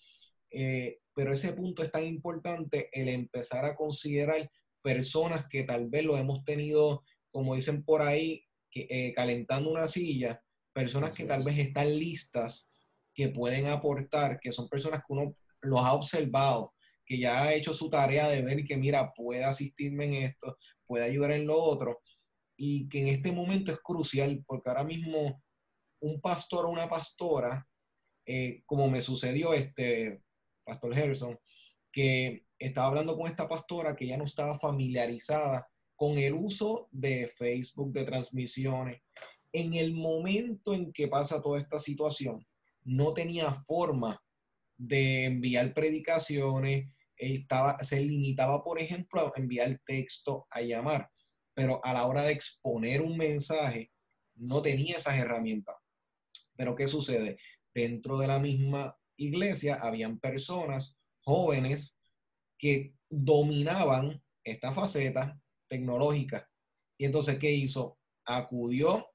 [0.51, 4.51] Eh, pero ese punto es tan importante, el empezar a considerar
[4.83, 9.89] personas que tal vez lo hemos tenido, como dicen por ahí, que, eh, calentando una
[9.89, 12.71] silla, personas que tal vez están listas,
[13.15, 16.75] que pueden aportar, que son personas que uno los ha observado,
[17.07, 21.05] que ya ha hecho su tarea de ver que, mira, puede asistirme en esto, puede
[21.05, 22.03] ayudar en lo otro,
[22.57, 25.43] y que en este momento es crucial porque ahora mismo
[26.01, 27.67] un pastor o una pastora,
[28.27, 30.23] eh, como me sucedió este
[30.65, 31.39] pastor Harrison,
[31.93, 37.29] que estaba hablando con esta pastora que ya no estaba familiarizada con el uso de
[37.29, 39.03] Facebook, de transmisiones.
[39.53, 42.45] En el momento en que pasa toda esta situación,
[42.83, 44.21] no tenía forma
[44.77, 51.09] de enviar predicaciones, estaba, se limitaba, por ejemplo, a enviar texto, a llamar
[51.55, 53.93] pero a la hora de exponer un mensaje
[54.35, 55.77] no tenía esas herramientas.
[56.57, 57.39] Pero ¿qué sucede?
[57.73, 61.97] Dentro de la misma iglesia habían personas jóvenes
[62.59, 66.49] que dominaban esta faceta tecnológica.
[66.99, 67.99] Y entonces, ¿qué hizo?
[68.25, 69.07] Acudió,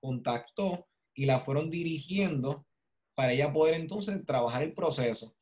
[0.00, 2.66] contactó y la fueron dirigiendo
[3.14, 5.36] para ella poder entonces trabajar el proceso.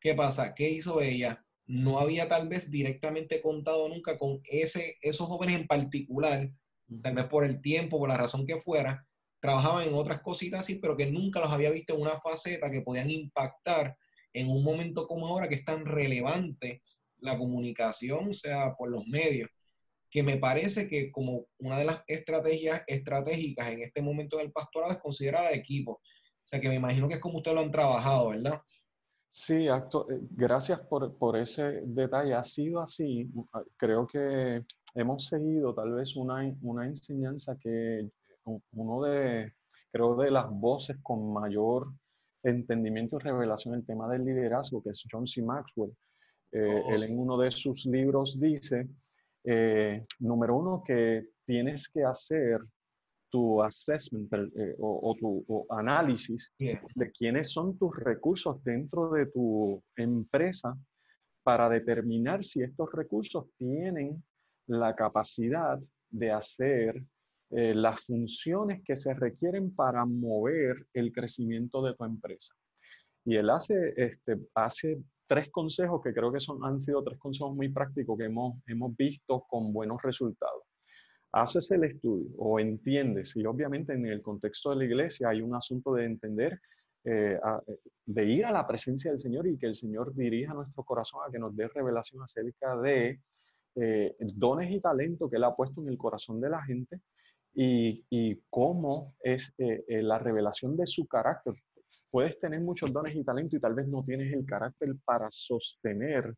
[0.00, 0.54] ¿Qué pasa?
[0.54, 1.44] ¿Qué hizo ella?
[1.66, 6.50] no había tal vez directamente contado nunca con ese, esos jóvenes en particular,
[7.02, 9.06] tal vez por el tiempo, por la razón que fuera,
[9.42, 12.82] trabajaban en otras cositas así, pero que nunca los había visto en una faceta que
[12.82, 13.96] podían impactar
[14.32, 16.80] en un momento como ahora que es tan relevante
[17.18, 19.50] la comunicación, o sea, por los medios,
[20.08, 24.92] que me parece que como una de las estrategias estratégicas en este momento del pastorado
[24.92, 25.92] es considerar al equipo.
[25.92, 28.60] O sea, que me imagino que es como ustedes lo han trabajado, ¿verdad?
[29.32, 32.34] Sí, acto, eh, gracias por, por, ese detalle.
[32.34, 33.28] Ha sido así.
[33.52, 34.62] Ah, creo que
[34.94, 38.08] hemos seguido tal vez una, una enseñanza que
[38.44, 39.52] uno de,
[39.90, 41.88] creo, de las voces con mayor
[42.42, 45.42] entendimiento y revelación en el tema del liderazgo, que es John C.
[45.42, 45.92] Maxwell.
[46.52, 48.88] Eh, oh, él en uno de sus libros dice,
[49.44, 52.60] eh, número uno, que tienes que hacer
[53.30, 60.76] tu assessment eh, o, tu análisis de quiénes son tus recursos dentro de tu empresa
[61.42, 64.22] para determinar si estos recursos tienen
[64.66, 67.02] la capacidad de hacer
[67.56, 72.54] eh, las funciones que se requieren para mover el crecimiento de tu empresa.
[73.24, 77.54] Y él hace, este, hace tres consejos que creo que son, han sido tres consejos
[77.54, 80.62] muy prácticos que hemos, hemos visto con buenos resultados
[81.32, 85.54] haces el estudio o entiendes, y obviamente en el contexto de la iglesia hay un
[85.54, 86.60] asunto de entender,
[87.04, 90.84] eh, eh, de ir a la presencia del Señor y que el Señor dirija nuestro
[90.84, 93.20] corazón a que nos dé revelación acerca de
[93.76, 97.00] eh, dones y talento que Él ha puesto en el corazón de la gente
[97.54, 101.54] y, y cómo es la revelación de su carácter.
[102.10, 106.34] Puedes tener muchos dones y talento y tal vez no tienes el carácter para sostener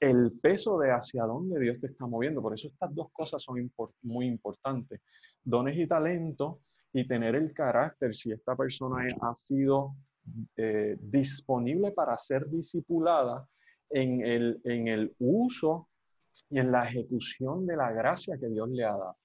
[0.00, 2.40] el peso de hacia dónde Dios te está moviendo.
[2.40, 3.70] Por eso estas dos cosas son
[4.02, 5.00] muy importantes.
[5.42, 6.60] Dones y talento
[6.92, 9.94] y tener el carácter, si esta persona ha sido
[10.56, 13.46] eh, disponible para ser discipulada
[13.90, 15.88] en el, en el uso
[16.50, 19.16] y en la ejecución de la gracia que Dios le ha dado.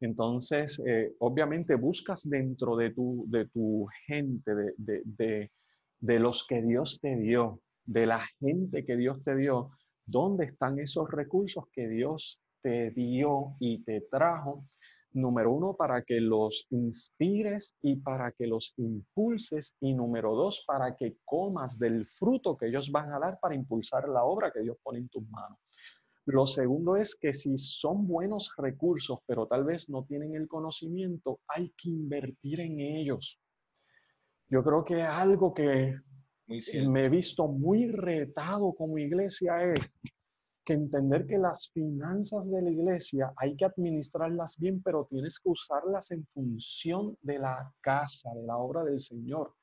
[0.00, 5.50] Entonces, eh, obviamente buscas dentro de tu, de tu gente, de, de,
[6.00, 9.70] de los que Dios te dio, de la gente que Dios te dio,
[10.10, 14.64] ¿Dónde están esos recursos que Dios te dio y te trajo,
[15.12, 20.96] número uno, para que los inspires y para que los impulses, y número dos, para
[20.96, 24.78] que comas del fruto que ellos van a dar para impulsar la obra que Dios
[24.82, 25.58] pone en tus manos.
[26.30, 31.40] Lo segundo es que si son buenos recursos, pero tal vez no tienen el conocimiento,
[31.48, 33.40] hay que invertir en ellos.
[34.50, 35.98] Yo creo que algo que
[36.46, 39.98] me he visto muy retado como iglesia es
[40.66, 45.48] que entender que las finanzas de la iglesia hay que administrarlas bien, pero tienes que
[45.48, 49.54] usarlas en función de la casa, de la obra del Señor.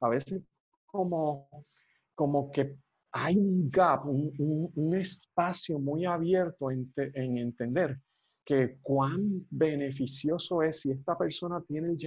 [0.00, 0.42] A veces
[0.84, 1.48] como,
[2.14, 2.76] como que
[3.16, 7.98] hay un gap, un, espacio muy abierto en, entender
[8.44, 11.98] que cuán beneficioso es si esta persona tiene el,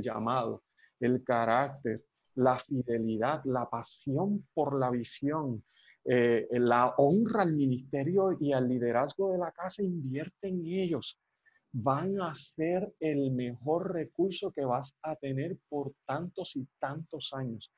[0.00, 0.62] llamado,
[1.00, 2.02] el carácter,
[2.34, 5.62] la fidelidad, la pasión por la visión,
[6.04, 11.20] eh, la honra al ministerio y al liderazgo de la casa, invierte en ellos.
[11.72, 17.70] Van a ser el mejor recurso que vas a tener por tantos y tantos años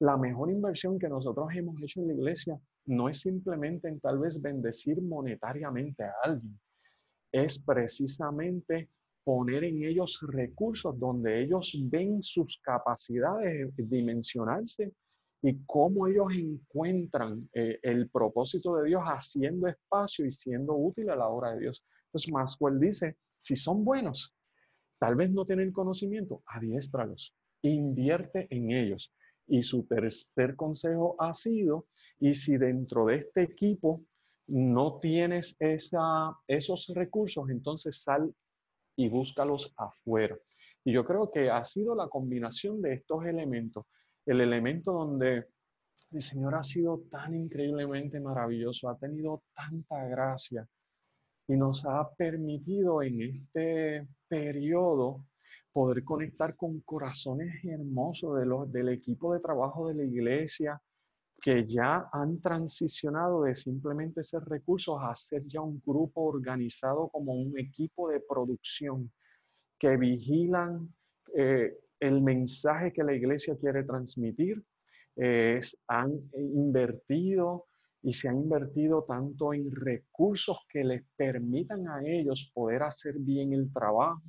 [0.00, 4.18] la mejor inversión que nosotros hemos hecho en la iglesia no es simplemente en tal
[4.18, 6.58] vez bendecir monetariamente a alguien,
[7.32, 8.90] es precisamente
[9.24, 14.92] poner en ellos recursos donde ellos ven sus capacidades dimensionarse
[15.42, 21.16] y cómo ellos encuentran eh, el propósito de Dios haciendo espacio y siendo útil a
[21.16, 21.84] la obra de Dios.
[22.06, 24.34] Entonces Maxwell dice, si son buenos,
[24.98, 29.12] tal vez no tienen conocimiento, adiéstralos, invierte en ellos.
[29.48, 31.86] Y su tercer consejo ha sido,
[32.18, 34.02] y si dentro de este equipo
[34.48, 38.34] no tienes esos recursos, entonces sal
[38.96, 40.36] y búscalos afuera.
[40.84, 43.84] Y yo creo que ha sido la combinación de estos elementos,
[44.24, 45.46] el elemento donde
[46.12, 50.66] el Señor ha sido tan increíblemente maravilloso, ha tenido tanta gracia
[51.48, 55.24] y nos ha permitido en este periodo
[55.76, 60.80] poder conectar con corazones hermosos de los, del equipo de trabajo de la iglesia
[61.42, 67.34] que ya han transicionado de simplemente ser recursos a ser ya un grupo organizado como
[67.34, 69.12] un equipo de producción
[69.78, 70.88] que vigilan
[71.34, 74.64] eh, el mensaje que la iglesia quiere transmitir.
[75.88, 77.66] han invertido
[78.02, 83.52] y se han invertido tanto en recursos que les permitan a ellos poder hacer bien
[83.52, 84.22] el trabajo,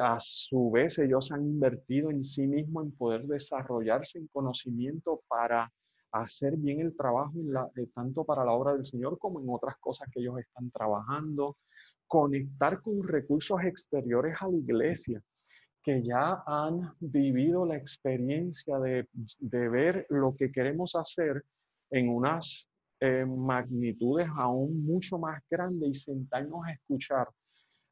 [0.00, 5.70] a su vez ellos han invertido en sí mismos en poder desarrollarse en conocimiento para
[6.12, 7.32] hacer bien el trabajo
[7.76, 11.56] eh, tanto para la obra del Señor como en otras cosas que ellos están trabajando,
[12.06, 15.22] conectar con recursos exteriores a la iglesia
[15.82, 19.08] que ya han vivido la experiencia de,
[19.40, 21.44] ver lo que queremos hacer
[21.90, 22.68] en unas
[23.00, 27.28] eh, magnitudes aún mucho más grandes y sentarnos a escuchar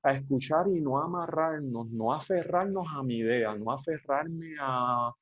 [0.02, 5.12] a escuchar y no amarrarnos, no aferrarnos a mi idea, no aferrarme a,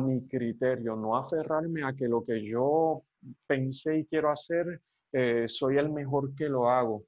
[0.00, 3.02] mi criterio, no aferrarme a que lo que yo
[3.46, 4.80] pensé y quiero hacer,
[5.12, 7.04] eh, soy el mejor que lo hago.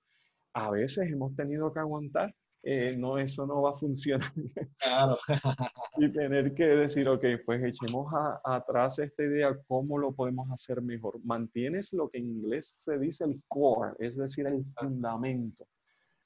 [0.55, 2.35] A veces hemos tenido que aguantar,
[2.66, 4.33] eh, no, eso no va a funcionar.
[4.79, 5.18] Claro.
[5.98, 11.20] y tener que decir, ok, pues echemos atrás esta idea, ¿cómo lo podemos hacer mejor?
[11.24, 15.66] Mantienes lo que en inglés se dice el core, es decir, el fundamento.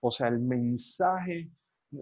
[0.00, 1.50] O sea, el mensaje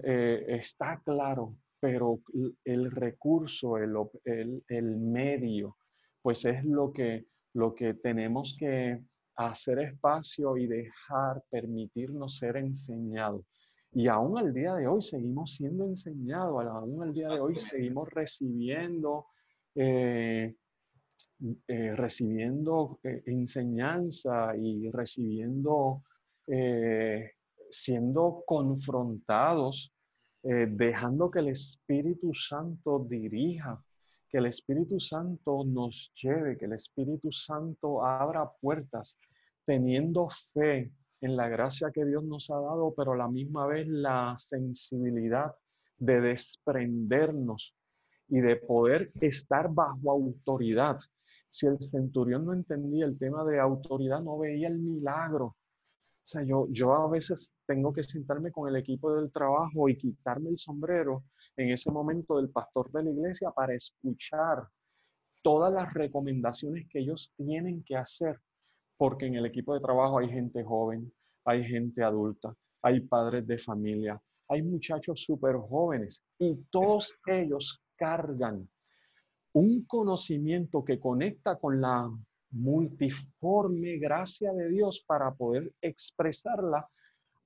[0.03, 2.21] eh, está claro, pero
[2.65, 5.77] el recurso, el, medio,
[6.23, 9.01] pues es lo que, lo que tenemos que
[9.37, 13.45] hacer espacio y dejar, permitirnos ser enseñados.
[13.93, 18.11] Y aún al día de hoy seguimos siendo enseñados, aún al día de hoy seguimos
[18.11, 19.27] recibiendo,
[19.75, 20.55] eh,
[21.69, 26.03] eh, recibiendo enseñanza y recibiendo
[27.71, 29.93] siendo confrontados,
[30.43, 33.83] eh, dejando que el Espíritu Santo dirija,
[34.29, 39.19] que el Espíritu Santo nos lleve, que el Espíritu Santo abra puertas,
[39.65, 43.89] teniendo fe en la gracia que Dios nos ha dado, pero a la misma vez
[43.89, 45.55] la sensibilidad
[45.99, 47.75] de desprendernos
[48.29, 50.99] y de poder estar bajo autoridad.
[51.49, 55.57] Si el centurión no entendía el tema de autoridad, no veía el milagro
[56.27, 59.97] o sea, yo, yo a veces tengo que sentarme con el equipo del trabajo y
[59.97, 61.23] quitarme el sombrero
[61.57, 64.67] en ese momento del pastor de la iglesia para escuchar
[65.45, 68.41] todas las recomendaciones que ellos tienen que hacer,
[68.97, 71.13] porque en el equipo de trabajo hay gente joven,
[71.45, 72.53] hay gente adulta,
[72.83, 78.69] hay padres de familia, hay muchachos súper jóvenes y todos ellos cargan
[79.53, 82.11] un conocimiento que conecta con la
[82.57, 86.89] multiforme gracia de Dios para poder expresarla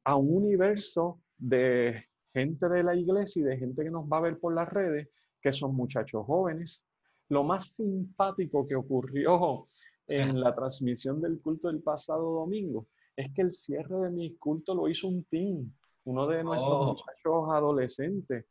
[0.05, 4.23] a un universo de gente de la iglesia y de gente que nos va a
[4.23, 5.09] ver por las redes,
[5.43, 6.85] que son muchachos jóvenes.
[7.29, 9.69] Lo más simpático que ocurrió
[10.07, 12.87] en la transmisión del culto del pasado domingo
[13.17, 15.73] es que el cierre de mi culto lo hizo un team,
[16.05, 16.87] uno de nuestros oh.
[16.89, 18.47] muchachos adolescentes.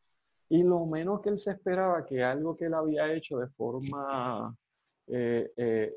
[0.49, 4.57] Y lo menos que él se esperaba que algo que él había hecho de forma
[5.11, 5.93] eh, eh,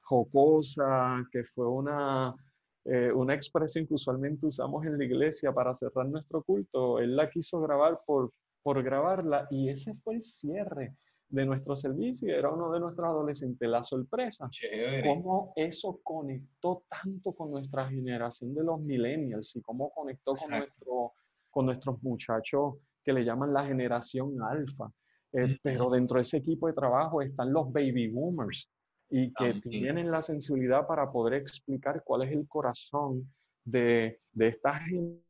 [0.00, 2.34] jocosa, que fue una,
[2.84, 7.30] eh, una expresión que usualmente usamos en la iglesia para cerrar nuestro culto, él la
[7.30, 8.32] quiso grabar por,
[8.62, 10.94] por grabarla y ese fue el cierre
[11.28, 14.50] de nuestro servicio, era uno de nuestros adolescentes, la sorpresa,
[15.02, 21.12] cómo eso conectó tanto con nuestra generación de los millennials y cómo conectó con, nuestro,
[21.50, 24.90] con nuestros muchachos que le llaman la generación alfa.
[25.34, 28.70] Eh, pero dentro de ese equipo de trabajo están los baby boomers
[29.10, 33.28] y que tienen la sensibilidad para poder explicar cuál es el corazón
[33.64, 34.80] de, de, esta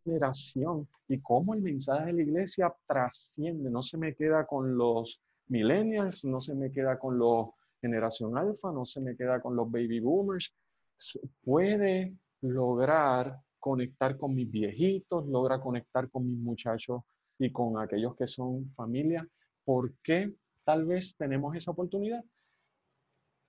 [0.04, 5.20] generación y cómo el mensaje de la iglesia trasciende, no se me queda con los
[5.48, 7.48] millennials, no se me queda con los
[7.84, 10.50] generación alfa, no se me queda con los baby boomers,
[11.44, 17.02] puede lograr conectar con mis viejitos, logra conectar con mis muchachos
[17.38, 19.26] y con aquellos que son familia.
[19.64, 20.32] ¿Por qué
[20.64, 22.24] tal vez tenemos esa oportunidad?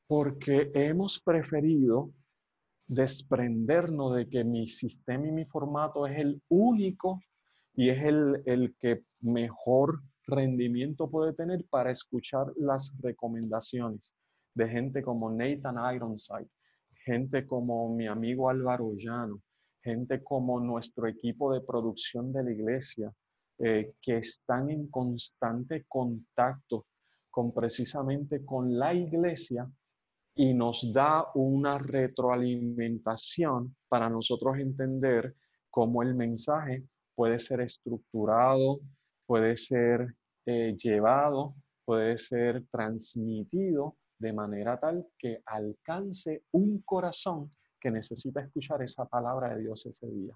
[0.07, 2.11] Porque hemos preferido
[2.87, 7.21] desprendernos de que mi sistema y mi formato es el único
[7.73, 14.13] y es el, el que mejor rendimiento puede tener para escuchar las recomendaciones
[14.53, 16.49] de gente como Nathan Ironside,
[17.03, 19.41] gente como mi amigo Álvaro Llano,
[19.81, 23.11] gente como nuestro equipo de producción de la iglesia,
[23.59, 26.87] eh, que están en constante contacto
[27.29, 29.69] con precisamente con la iglesia
[30.35, 35.35] y nos da una retroalimentación para nosotros entender
[35.69, 36.83] cómo el mensaje
[37.15, 38.81] puede ser estructurado,
[39.25, 47.91] puede ser eh, llevado, puede ser transmitido de manera tal que alcance un corazón que
[47.91, 50.35] necesita escuchar esa palabra de Dios ese día.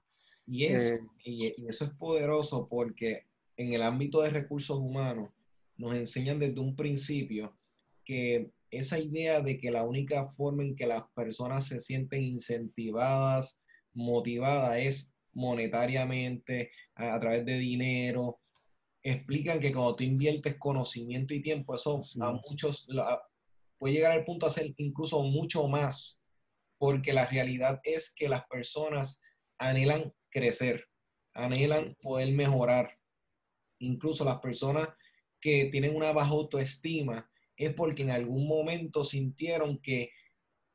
[0.49, 5.29] Y eso, eh, y eso es poderoso porque en el ámbito de recursos humanos
[5.77, 7.55] nos enseñan desde un principio
[8.03, 13.61] que esa idea de que la única forma en que las personas se sienten incentivadas,
[13.93, 18.39] motivadas, es monetariamente, a, través de dinero.
[19.03, 22.87] Explican que cuando tú inviertes conocimiento y tiempo, eso a muchos
[23.77, 26.19] puede llegar al punto de ser incluso mucho más,
[26.77, 29.21] porque la realidad es que las personas
[29.57, 30.85] anhelan crecer,
[31.33, 32.97] anhelan poder mejorar.
[33.79, 34.89] Incluso las personas
[35.39, 40.11] que tienen una baja autoestima es porque en algún momento sintieron que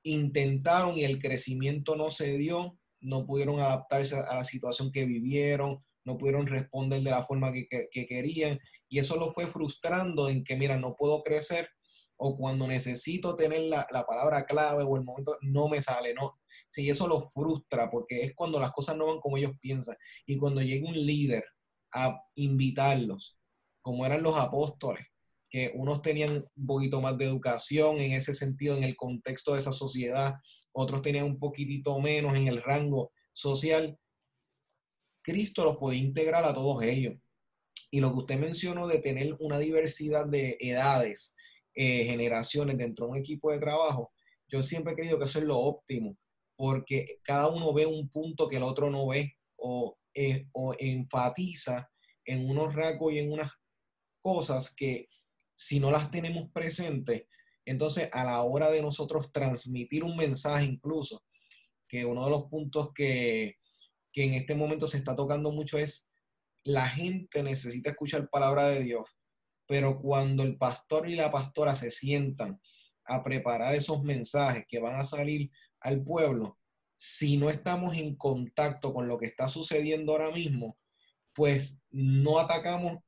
[0.03, 5.83] intentaron y el crecimiento no se dio, no pudieron adaptarse a la situación que vivieron,
[6.05, 10.57] no pudieron responder de la forma que, querían y eso lo fue frustrando en que,
[10.57, 11.69] mira, no puedo crecer
[12.17, 16.39] o cuando necesito tener la, la palabra clave o el momento, no me sale, no,
[16.75, 19.95] Sí, eso los frustra porque es cuando las cosas no van como ellos piensan.
[20.27, 21.45] Y cuando llega un líder
[21.93, 23.39] a invitarlos,
[23.81, 25.07] como eran los apóstoles,
[25.49, 29.61] que unos tenían un poquito más de educación en ese sentido, en el contexto de
[29.61, 30.35] esa sociedad,
[30.72, 33.97] otros tenían un poquitito menos en el rango social,
[35.22, 37.14] Cristo los podía integrar a todos ellos.
[37.93, 41.37] Y lo que usted mencionó de tener una diversidad de edades,
[41.77, 44.12] eh, generaciones dentro de un equipo de trabajo,
[44.49, 46.16] yo siempre he creído que eso es lo óptimo,
[46.57, 51.91] porque cada uno ve un punto que el otro no ve o, eh, o enfatiza
[52.25, 53.51] en unos rasgos y en unas
[54.21, 55.09] cosas que
[55.53, 57.25] si no las tenemos presentes,
[57.65, 61.25] entonces a la hora de nosotros transmitir un mensaje incluso,
[61.89, 63.57] que uno de los puntos que,
[64.13, 66.09] que en este momento se está tocando mucho es
[66.65, 69.05] la gente necesita escuchar palabra de Dios,
[69.67, 72.61] pero cuando el pastor y la pastora se sientan
[73.07, 75.51] a preparar esos mensajes que van a salir
[75.85, 76.59] al pueblo,
[76.97, 80.78] si no estamos en contacto con lo que está sucediendo ahora mismo,
[81.35, 82.99] pues no atacamos,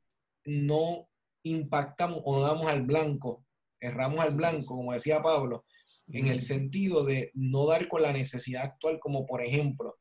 [0.44, 1.08] no
[1.42, 3.44] impactamos o no damos al blanco,
[3.80, 5.64] erramos al blanco, como decía Pablo,
[6.08, 9.96] en el sentido de no dar con la necesidad actual, como por ejemplo,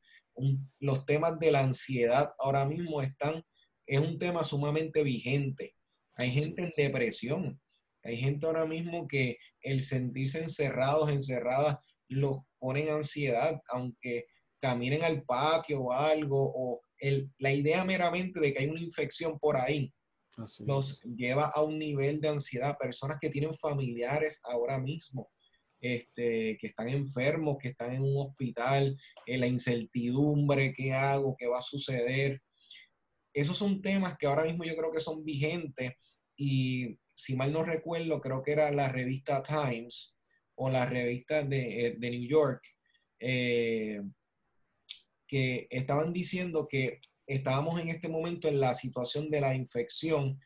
[0.78, 3.42] los temas de la ansiedad ahora mismo están,
[3.86, 5.74] es un tema sumamente vigente.
[6.14, 7.60] Hay gente en depresión,
[8.02, 11.78] hay gente ahora mismo que el sentirse encerrados, encerradas,
[12.08, 14.26] los ponen ansiedad, aunque
[14.60, 19.38] caminen al patio o algo, o el, la idea meramente de que hay una infección
[19.38, 19.92] por ahí,
[20.60, 22.76] los lleva a un nivel de ansiedad.
[22.78, 25.30] Personas que tienen familiares ahora mismo
[25.80, 28.96] este, que están enfermos, que están en un hospital,
[29.26, 32.42] en la incertidumbre, qué hago, qué va a suceder.
[33.32, 35.92] Esos son temas que ahora mismo yo creo que son vigentes
[36.36, 40.15] y si mal no recuerdo, creo que era la revista Times
[40.56, 42.62] o la revista de, eh, New York,
[43.20, 44.02] eh,
[45.26, 50.40] que estaban diciendo que estábamos en este momento en la situación de la infección,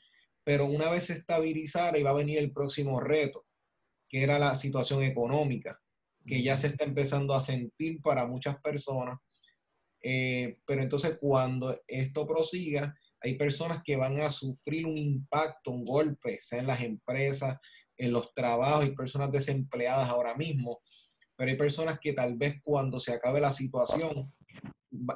[0.44, 3.46] pero una vez se estabilizara iba a venir el próximo reto,
[4.08, 5.78] que era la situación económica,
[6.26, 9.18] que ya se está empezando a sentir para muchas personas.
[10.02, 15.84] Eh, pero entonces cuando esto prosiga, hay personas que van a sufrir un impacto, un
[15.84, 17.58] golpe, sea en las empresas,
[18.00, 20.80] en los trabajos, hay personas desempleadas ahora mismo,
[21.36, 24.32] pero hay personas que tal vez cuando se acabe la situación,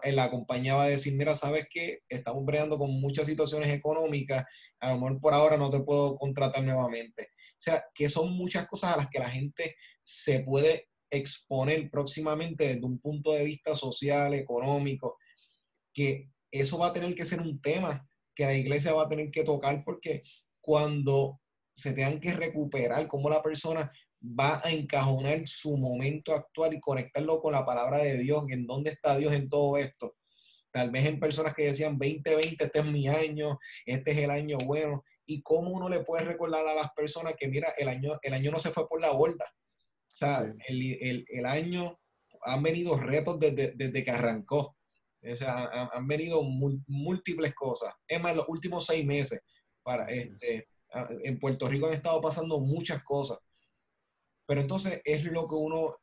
[0.05, 2.01] la compañía va a decir, mira, ¿sabes qué?
[2.09, 4.45] Estamos bregando con muchas situaciones económicas,
[4.81, 7.31] a lo mejor por ahora no te puedo contratar nuevamente.
[7.33, 12.69] O sea, que son muchas cosas a las que la gente se puede exponer próximamente
[12.69, 15.17] desde un punto de vista social, económico,
[15.93, 19.31] que eso va a tener que ser un tema que la iglesia va a tener
[19.31, 20.23] que tocar porque
[20.61, 21.41] cuando
[21.75, 23.91] se tengan que recuperar, cómo la persona
[24.23, 28.93] va a encajonar su momento actual y conectarlo con la palabra de Dios, en dónde
[28.93, 30.17] está Dios en todo esto.
[30.73, 34.59] Tal vez en personas que decían 2020, este es mi año, este es el año
[34.65, 38.35] bueno, y cómo uno le puede recordar a las personas que, mira, el año, el
[38.35, 39.45] año no se fue por la borda.
[39.47, 41.99] O sea, el, el, año
[42.43, 44.77] han venido retos desde, desde que arrancó.
[45.23, 47.95] O sea, han, venido múltiples cosas.
[48.07, 49.41] Es más, los últimos seis meses,
[49.83, 50.69] para, este,
[51.23, 53.39] en Puerto Rico han estado pasando muchas cosas.
[54.47, 55.97] Pero entonces es lo que uno,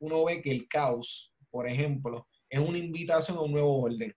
[0.00, 4.14] uno ve que el caos, por ejemplo, es una invitación a un nuevo orden.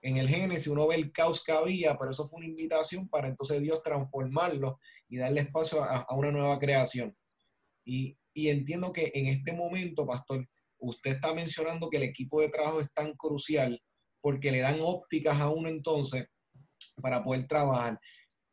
[0.00, 3.28] En el Génesis uno ve el caos que había, pero eso fue una invitación para
[3.28, 4.78] entonces Dios transformarlo
[5.08, 7.16] y darle espacio a, una nueva creación.
[7.84, 10.46] Y, y entiendo que en este momento, pastor,
[10.78, 13.82] usted está mencionando que el equipo de trabajo es tan crucial
[14.20, 16.26] porque le dan ópticas a uno entonces
[17.00, 17.98] para poder trabajar.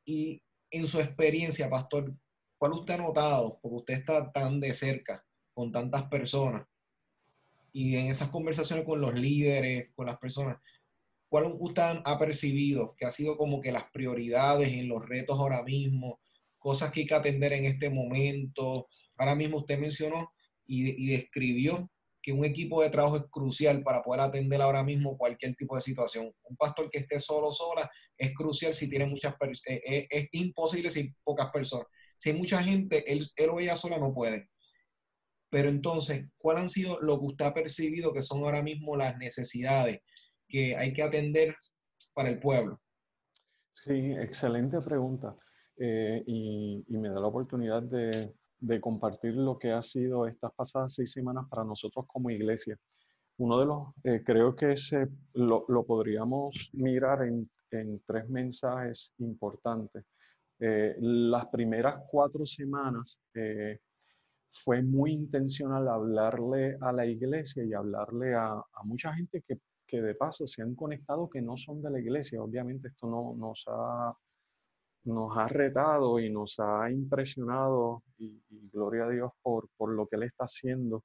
[0.05, 0.41] Y
[0.73, 2.13] en su experiencia, pastor,
[2.57, 3.59] ¿cuál usted ha notado?
[3.61, 6.65] Porque usted está tan de cerca con tantas personas
[7.71, 10.57] y en esas conversaciones con los líderes, con las personas,
[11.29, 15.63] ¿cuál usted ha percibido que ha sido como que las prioridades en los retos ahora
[15.63, 16.19] mismo,
[16.57, 18.87] cosas que hay que atender en este momento?
[19.17, 20.33] Ahora mismo usted mencionó
[20.65, 21.89] y, y describió
[22.23, 25.81] que un equipo de trabajo es crucial para poder atender ahora mismo cualquier tipo de
[25.81, 26.33] situación.
[26.43, 30.29] Un pastor que esté solo sola es crucial si tiene muchas personas, eh, eh, es
[30.31, 31.87] imposible si pocas personas.
[32.17, 34.49] Si hay mucha gente, él, él o ella sola no puede.
[35.49, 39.17] Pero entonces, ¿cuál han sido lo que usted ha percibido que son ahora mismo las
[39.17, 39.99] necesidades
[40.47, 41.57] que hay que atender
[42.13, 42.79] para el pueblo?
[43.73, 45.35] Sí, excelente pregunta.
[45.77, 48.31] Eh, y, y, me da la oportunidad de,
[48.63, 52.77] de compartir lo que ha sido estas pasadas seis semanas para nosotros como iglesia.
[53.37, 59.11] Uno de los, eh, creo que se, lo, lo, podríamos mirar en, en, tres mensajes
[59.17, 60.05] importantes.
[60.59, 63.79] Eh, las primeras cuatro semanas eh,
[64.63, 70.01] fue muy intencional hablarle a la iglesia y hablarle a, a mucha gente que, que,
[70.01, 72.41] de paso se han conectado que no son de la iglesia.
[72.41, 74.15] Obviamente esto no nos ha
[75.05, 78.41] nos ha retado y nos ha impresionado y,
[78.71, 81.03] gloria a Dios por, por, lo que Él está haciendo,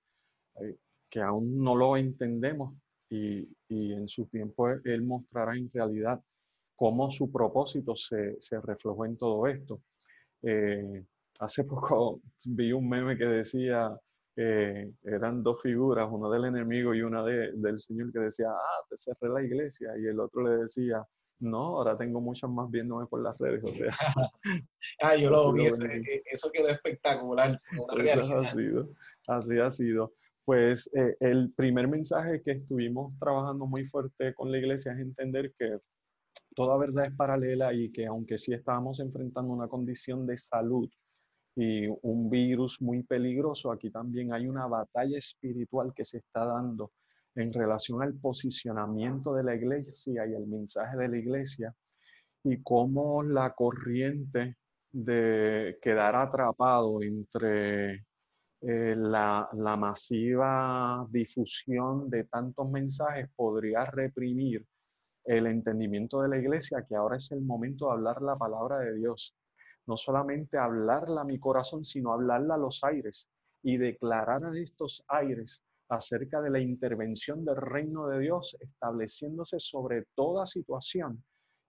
[0.61, 0.76] eh,
[1.11, 2.74] que aún no lo entendemos
[3.11, 6.20] y, y, en su tiempo Él mostrará en realidad
[6.76, 9.82] cómo su propósito se, se reflejó en todo esto.
[10.42, 11.05] Eh,
[11.40, 13.99] hace poco vi un meme que decía,
[14.34, 18.84] que eran dos figuras, una del enemigo y una de, del Señor, que decía, ah,
[18.88, 21.05] te cerré la iglesia, y el otro le decía,
[21.41, 23.95] no, ahora tengo muchas más viéndome por las redes, o sea.
[25.03, 27.61] ah, yo lo vi, eso, quedó espectacular.
[27.89, 28.89] Así ha sido,
[29.26, 30.12] así ha sido.
[30.45, 35.53] Pues eh, el primer mensaje que estuvimos trabajando muy fuerte con la iglesia es entender
[35.59, 35.78] que
[36.55, 40.89] toda verdad es paralela y que aunque sí estábamos enfrentando una condición de salud
[41.55, 46.93] y un virus muy peligroso, aquí también hay una batalla espiritual que se está dando
[47.39, 51.74] en relación al posicionamiento de la iglesia y el mensaje de la iglesia
[52.43, 54.57] y cómo la corriente
[54.91, 58.07] de quedar atrapado entre
[58.61, 64.66] eh, la, la, masiva difusión de tantos mensajes podría reprimir
[65.24, 68.97] el entendimiento de la iglesia, que ahora es el momento de hablar la palabra de
[68.97, 69.36] Dios.
[69.86, 73.28] No solamente hablarla a mi corazón, sino hablarla a los aires
[73.62, 80.07] y declarar a estos aires acerca de la intervención del reino de Dios estableciéndose sobre
[80.14, 81.22] toda situación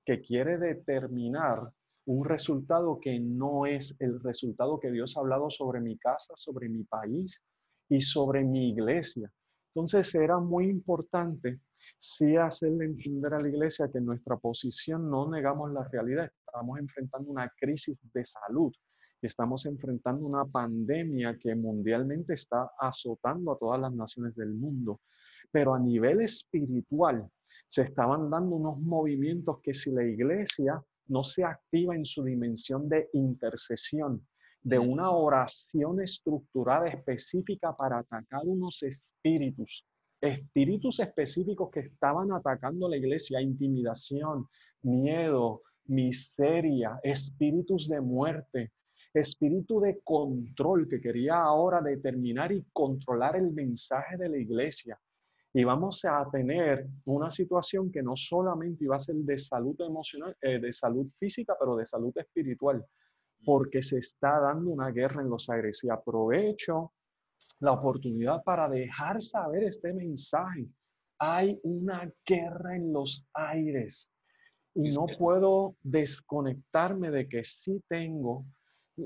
[0.06, 1.70] que quiere determinar
[2.06, 6.68] un resultado que no es el resultado que Dios ha hablado sobre mi casa, sobre
[6.68, 7.40] mi país
[7.88, 9.32] y sobre mi iglesia.
[9.68, 11.60] Entonces era muy importante
[11.98, 16.80] sí hacerle entender a la iglesia que en nuestra posición no negamos la realidad, estamos
[16.80, 18.74] enfrentando una crisis de salud,
[19.28, 25.02] estamos enfrentando una pandemia que mundialmente está azotando a todas las naciones del mundo,
[25.52, 27.30] pero a nivel espiritual
[27.68, 32.88] se estaban dando unos movimientos que si la iglesia no se activa en su dimensión
[32.88, 34.26] de intercesión,
[34.62, 39.86] de una oración estructurada específica para atacar unos espíritus,
[40.22, 44.48] espíritus específicos que estaban atacando la iglesia, intimidación,
[44.82, 48.72] miedo, miseria, espíritus de muerte,
[49.14, 55.00] espíritu de control que quería ahora determinar y controlar el mensaje de la iglesia.
[55.52, 60.38] Y vamos a tener una situación que no solamente iba a ser de salud emocional,
[60.42, 62.86] eh, de salud física, pero de salud espiritual,
[63.44, 65.84] porque se está dando una guerra en los aires.
[65.84, 66.94] Y aprovecho
[67.60, 70.68] la oportunidad para dejar saber este mensaje.
[71.18, 74.12] Hay una guerra en los aires
[74.76, 78.46] y no puedo desconectarme de que sí tengo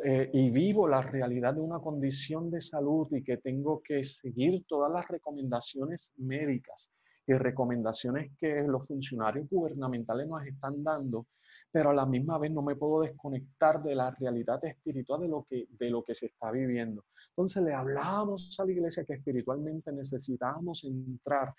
[0.04, 4.66] eh, y vivo la realidad de una condición de salud y que tengo que seguir
[4.68, 6.90] todas las recomendaciones médicas
[7.28, 11.28] y recomendaciones que los funcionarios gubernamentales nos están dando,
[11.72, 15.46] pero a la misma vez no me puedo desconectar de la realidad espiritual de lo
[15.50, 17.06] que, de lo que se está viviendo.
[17.30, 21.54] Entonces le hablábamos a la iglesia que espiritualmente necesitábamos entrar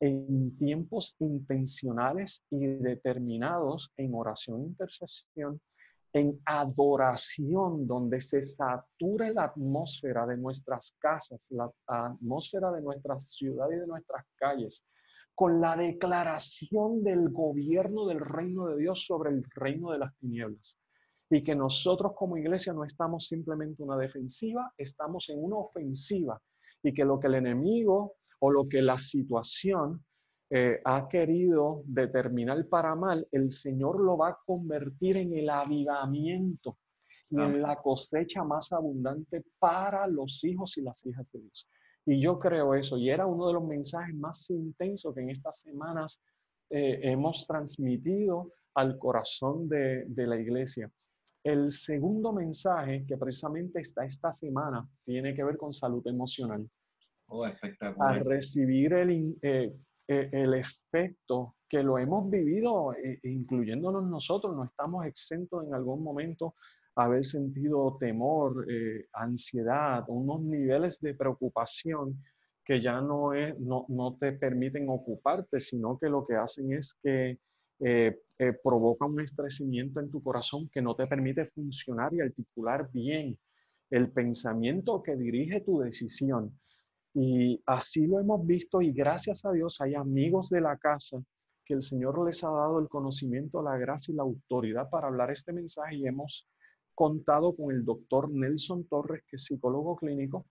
[0.00, 5.60] en tiempos intencionales y determinados en oración e intercesión
[6.12, 13.76] en adoración, donde se sature la atmósfera de nuestras casas, la atmósfera de nuestras ciudades
[13.76, 14.82] y de nuestras calles,
[15.34, 20.76] con la declaración del gobierno del reino de Dios sobre el reino de las tinieblas.
[21.30, 26.40] Y que nosotros como iglesia no estamos simplemente una defensiva, estamos en una ofensiva.
[26.82, 30.04] Y que lo que el enemigo o lo que la situación
[30.52, 36.76] eh, ha querido determinar para mal, el Señor lo va a convertir en el avivamiento
[37.30, 41.68] y en la cosecha más abundante para los hijos y las hijas de Dios.
[42.04, 45.60] Y yo creo eso, y era uno de los mensajes más intensos que en estas
[45.60, 46.20] semanas
[46.68, 50.90] eh, hemos transmitido al corazón de, de, la iglesia.
[51.44, 56.68] El segundo mensaje que precisamente está esta semana tiene que ver con salud emocional.
[57.28, 58.18] Oh, espectacular.
[58.18, 59.72] A recibir el, eh,
[60.12, 66.02] eh, el efecto que lo hemos vivido, eh, incluyéndonos nosotros, no estamos exentos en algún
[66.02, 66.56] momento
[66.96, 72.20] haber sentido temor, eh, ansiedad, unos niveles de preocupación
[72.64, 76.96] que ya no, es, no, no, te permiten ocuparte, sino que lo que hacen es
[77.04, 77.38] que
[78.64, 83.38] provoca un estresamiento en tu corazón que no te permite funcionar y articular bien
[83.90, 86.52] el pensamiento que dirige tu decisión.
[87.14, 91.22] Y así lo hemos visto y gracias a Dios hay amigos de la casa
[91.64, 95.30] que el Señor les ha dado el conocimiento, la gracia y la autoridad para hablar
[95.30, 96.46] este mensaje y hemos
[96.94, 100.46] contado con el doctor Nelson Torres, que es psicólogo clínico,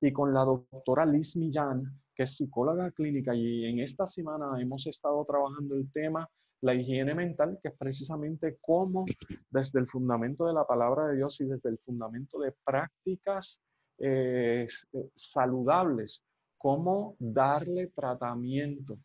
[0.00, 1.84] y con la doctora Liz Millán,
[2.14, 3.34] que es psicóloga clínica.
[3.34, 6.28] Y en esta semana hemos estado trabajando el tema
[6.60, 9.06] la higiene mental, que es precisamente cómo
[9.50, 13.60] desde el fundamento de la palabra de Dios y desde el fundamento de prácticas
[13.98, 14.66] eh,
[15.14, 16.22] saludables,
[16.56, 18.98] cómo darle tratamiento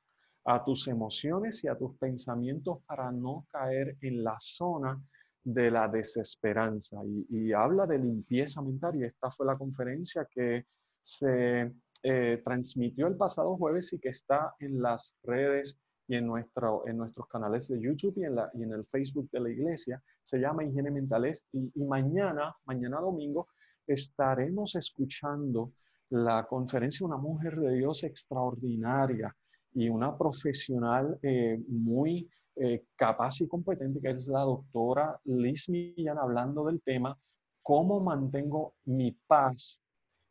[0.46, 5.02] a tus emociones y a tus pensamientos para no caer en la zona
[5.44, 7.02] de la desesperanza.
[7.30, 10.66] Y, habla de limpieza mental y esta fue la conferencia que
[11.02, 11.72] se
[12.04, 15.78] eh, transmitió el pasado jueves y que está en las redes
[16.08, 19.30] y en, nuestro, en nuestros canales de YouTube y en, la, y en el Facebook
[19.32, 20.02] de la iglesia.
[20.22, 23.48] Se llama Higiene Mentales y, y mañana, mañana domingo,
[23.88, 25.72] estaremos escuchando
[26.10, 29.36] la conferencia de una mujer de Dios extraordinaria
[29.74, 36.20] y una profesional eh, muy eh, capaz y competente, que es la doctora Liz Millán,
[36.20, 37.18] hablando del tema,
[37.64, 39.82] cómo mantengo mi paz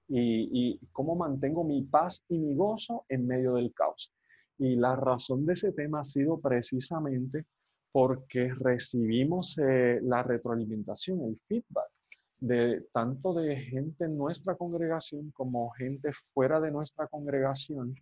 [0.09, 4.13] y, cómo mantengo mi paz y mi gozo en medio del caos.
[4.59, 7.47] Y la razón de ese tema ha sido precisamente
[7.91, 11.91] porque recibimos eh, la retroalimentación, el feedback
[12.43, 17.95] de tanto de gente en nuestra congregación como gente fuera de nuestra congregación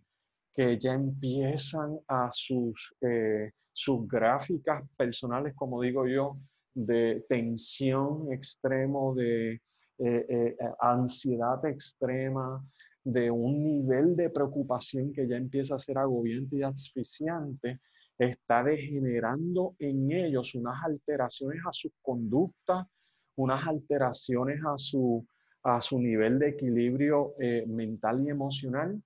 [0.55, 6.39] que ya empiezan a sus, eh, sus gráficas personales, como digo yo,
[6.73, 9.61] de tensión extremo, de eh,
[9.99, 12.65] eh, ansiedad extrema,
[13.03, 17.79] de un nivel de preocupación que ya empieza a ser agobiante y asfixiante,
[18.17, 22.87] está degenerando en ellos unas alteraciones a sus conductas,
[23.35, 25.25] unas alteraciones a su,
[25.63, 29.01] a su nivel de equilibrio eh, mental y emocional.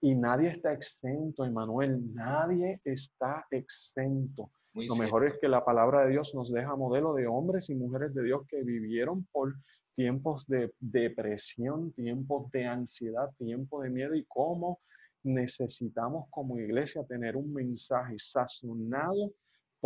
[0.00, 4.50] Y nadie está exento, Emanuel, nadie está exento.
[4.74, 8.14] Lo mejor es que la palabra de Dios nos deja modelo de hombres y mujeres
[8.14, 9.54] de Dios que vivieron por
[9.94, 14.80] tiempos de depresión, tiempos de ansiedad, tiempos de miedo y cómo
[15.22, 19.32] necesitamos como iglesia tener un mensaje sazonado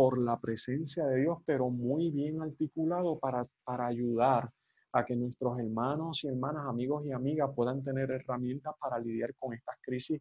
[0.01, 4.49] por la presencia de Dios, pero muy bien articulado para, para ayudar
[4.93, 9.53] a que nuestros hermanos y hermanas, amigos y amigas puedan tener herramientas para lidiar con
[9.53, 10.19] estas crisis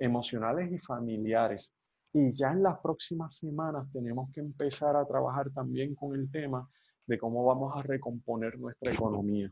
[0.00, 1.70] emocionales y familiares.
[2.12, 6.68] Y ya en las próximas semanas tenemos que empezar a trabajar también con el tema
[7.06, 9.48] de cómo vamos a recomponer nuestra economía.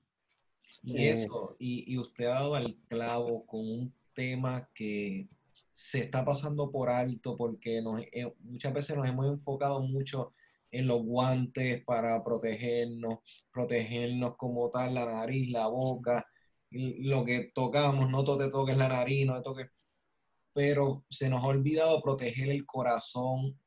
[0.83, 5.29] Y eh, eso, y, y usted ha dado al clavo con un tema que
[5.73, 7.79] se está pasando por alto porque
[8.13, 10.35] eh, muchas veces nos hemos enfocado mucho
[10.71, 13.19] en los guantes para protegernos,
[13.53, 16.27] protegernos como tal la nariz, la boca,
[16.71, 19.67] lo que tocamos, no te toques la nariz, no te toques,
[20.55, 23.59] pero se nos ha olvidado proteger el corazón,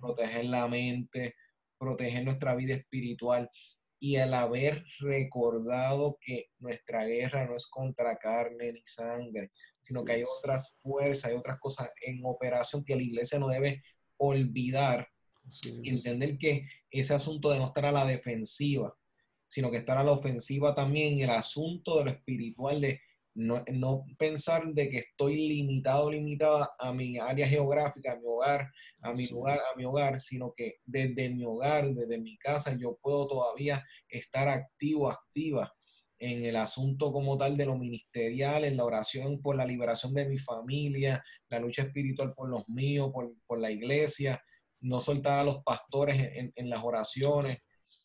[0.00, 1.34] proteger la mente,
[1.78, 3.50] proteger nuestra vida espiritual
[4.04, 9.50] y al haber recordado que nuestra guerra no es contra carne ni sangre,
[9.80, 13.82] sino que hay otras fuerzas, hay otras cosas en operación que la iglesia no debe
[14.18, 15.08] olvidar
[15.62, 18.94] y entender que ese asunto de no estar a la defensiva,
[19.48, 23.00] sino que estar a la ofensiva también, el asunto de lo espiritual, de
[23.34, 28.70] no, no, pensar de que estoy limitado, limitada a mi área geográfica, a mi hogar,
[29.02, 32.96] a mi lugar, a mi hogar, sino que desde mi hogar, desde mi casa, yo
[33.02, 35.72] puedo todavía estar activo, activa
[36.18, 40.26] en el asunto como tal de lo ministerial, en la oración por la liberación de
[40.26, 44.40] mi familia, la lucha espiritual por los míos, por, por la iglesia,
[44.80, 47.58] no soltar a los pastores en, en las oraciones,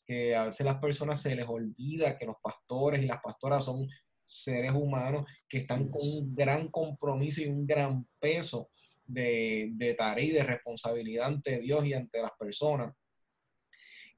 [0.05, 3.87] que a veces las personas se les olvida que los pastores y las pastoras son
[4.29, 8.69] seres humanos que están con un gran compromiso y un gran peso
[9.05, 12.93] de, de tarea y de responsabilidad ante Dios y ante las personas.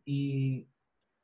[0.03, 0.67] Y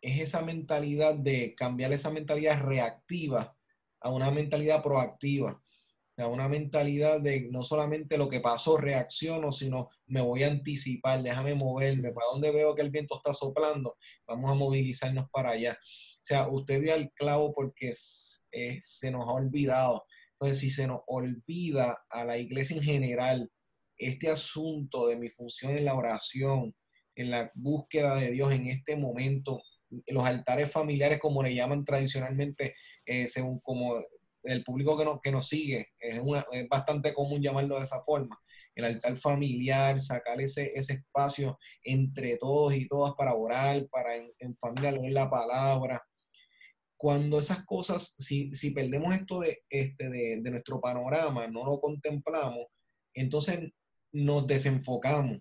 [0.02, 3.56] es esa mentalidad de cambiar esa mentalidad reactiva
[4.00, 5.62] a una mentalidad proactiva,
[6.18, 11.22] a una mentalidad de no solamente lo que pasó reacciono, sino me voy a anticipar,
[11.22, 15.78] déjame moverme, para donde veo que el viento está soplando, vamos a movilizarnos para allá.
[16.28, 20.04] O sea, usted dio el clavo porque se nos ha olvidado.
[20.34, 23.52] Entonces, si se nos olvida a la iglesia en general
[23.98, 26.76] este asunto de mi función en la oración,
[27.16, 29.62] en la búsqueda de Dios en este momento,
[30.08, 32.76] los altares familiares, como le llaman tradicionalmente,
[33.06, 33.96] eh, según como
[34.44, 36.22] el público que nos, que nos sigue, es,
[36.70, 38.38] bastante común llamarlo de esa forma.
[38.76, 44.30] El altar familiar, sacar ese, ese espacio entre todos y todas para orar, para en,
[44.40, 46.04] en familia leer la palabra,
[46.98, 51.80] cuando esas cosas, si, si perdemos esto de, este, de, de, nuestro panorama, no lo
[51.80, 52.66] contemplamos,
[53.14, 53.72] entonces
[54.12, 55.40] nos desenfocamos.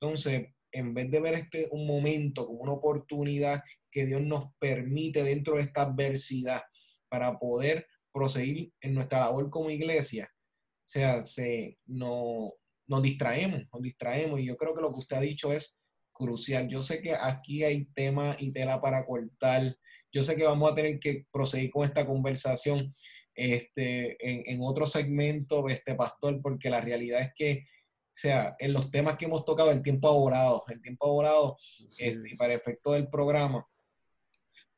[0.00, 5.22] Entonces, en vez de ver este un momento como una oportunidad que Dios nos permite
[5.22, 6.62] dentro de esta adversidad
[7.08, 12.52] para poder proseguir en nuestra labor como iglesia, o sea, se, no,
[12.86, 14.40] nos distraemos, nos distraemos.
[14.40, 15.78] Y yo creo que lo que usted ha dicho es
[16.12, 16.68] crucial.
[16.68, 19.76] Yo sé que aquí hay tema y tela para cortar
[20.12, 22.94] yo sé que vamos a tener que proseguir con esta conversación
[23.34, 24.16] este,
[24.50, 29.16] en, otro segmento, este pastor, porque la realidad es que, o sea, en los temas
[29.16, 31.58] que hemos tocado, el tiempo ha volado, el tiempo ha volado
[31.98, 33.66] este, para efecto del programa.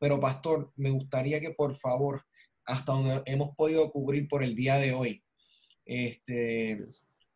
[0.01, 2.25] Pero, pastor, me gustaría que por favor,
[2.65, 5.23] hasta donde hemos podido cubrir por el día de hoy,
[5.85, 6.85] este,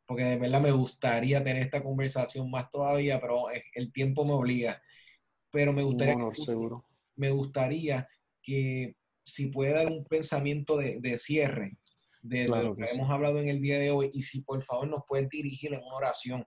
[0.07, 4.83] porque de verdad me gustaría tener esta conversación más todavía, pero el tiempo me obliga.
[5.51, 6.85] Pero me gustaría seguro
[7.17, 8.09] me gustaría
[8.43, 11.79] que si puede dar un pensamiento de, cierre
[12.23, 15.03] de, lo que, hemos hablado en el día de hoy y si por favor nos
[15.07, 16.45] puede dirigir en una oración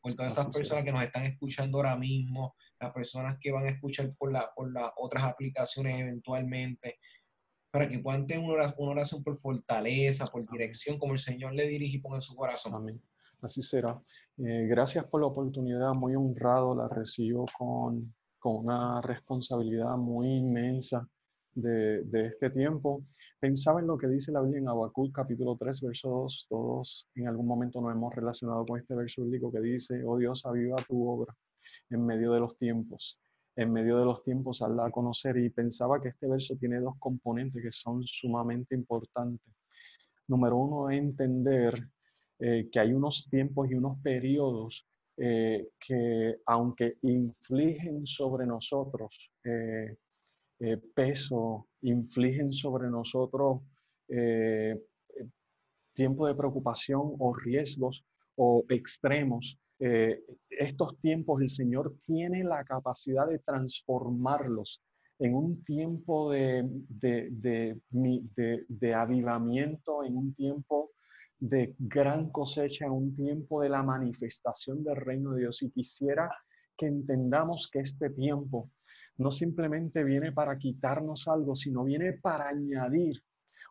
[0.00, 3.70] por todas esas personas que nos están escuchando ahora mismo, las personas que van a
[3.70, 6.98] escuchar por, la, por las otras aplicaciones eventualmente,
[7.70, 11.96] para que puedan tener una oración, por fortaleza, por dirección, como el Señor le dirige
[11.96, 12.74] y pone en su corazón.
[12.74, 13.02] Amén.
[13.42, 14.00] Así será.
[14.38, 21.06] Eh, gracias por la oportunidad, muy honrado, la recibo con con una responsabilidad muy inmensa
[21.54, 23.04] de, este tiempo.
[23.40, 26.46] Pensaba en lo que dice la Biblia en Habacuc capítulo 3, verso 2.
[26.48, 30.44] Todos en algún momento nos hemos relacionado con este verso bíblico que dice, oh Dios,
[30.46, 31.34] aviva tu obra
[31.90, 33.18] en medio de los tiempos.
[33.56, 35.36] En medio de los tiempos, hazla a conocer.
[35.36, 39.52] Y pensaba que este verso tiene dos componentes que son sumamente importantes.
[40.28, 41.88] Número uno, entender
[42.38, 44.86] eh, que hay unos tiempos y unos periodos
[45.20, 49.96] eh, que aunque infligen sobre nosotros eh,
[50.94, 53.60] peso, infligen sobre nosotros
[55.92, 58.02] tiempo de preocupación o riesgos
[58.36, 59.58] o extremos,
[60.48, 64.80] estos tiempos el Señor tiene la capacidad de transformarlos
[65.18, 67.76] en un tiempo de, de,
[68.94, 70.92] avivamiento, en un tiempo
[71.40, 75.62] de gran cosecha, en un tiempo de la manifestación del reino de Dios.
[75.62, 76.30] Y quisiera
[76.76, 78.70] que entendamos que este tiempo
[79.16, 83.22] no simplemente viene para quitarnos algo, sino viene para añadir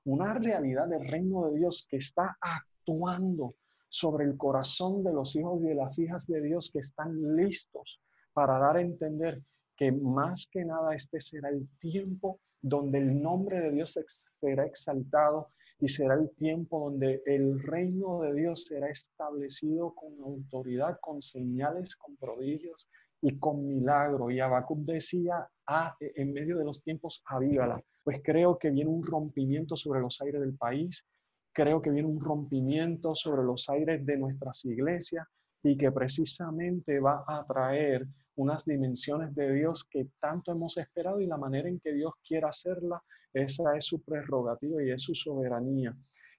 [0.03, 3.55] una realidad del reino de Dios que está actuando
[3.89, 8.01] sobre el corazón de los hijos y de las hijas de Dios que están listos
[8.33, 9.41] para dar a entender
[9.75, 13.97] que más que nada este será el tiempo donde el nombre de Dios
[14.39, 15.49] será exaltado
[15.79, 21.95] y será el tiempo donde el reino de Dios será establecido con autoridad, con señales,
[21.95, 22.87] con prodigios
[23.21, 24.31] y con milagro.
[24.31, 27.83] Y Habacuc decía, ah, en medio de los tiempos, avívala.
[28.03, 31.05] Pues creo que viene un rompimiento sobre los aires del país,
[31.53, 35.27] creo que viene un rompimiento sobre los aires de nuestras iglesias
[35.67, 41.27] y que precisamente va a traer unas dimensiones de Dios que tanto hemos esperado y
[41.27, 43.03] la manera en que Dios quiera hacerla,
[43.33, 45.93] esa es su prerrogativa y es su soberanía.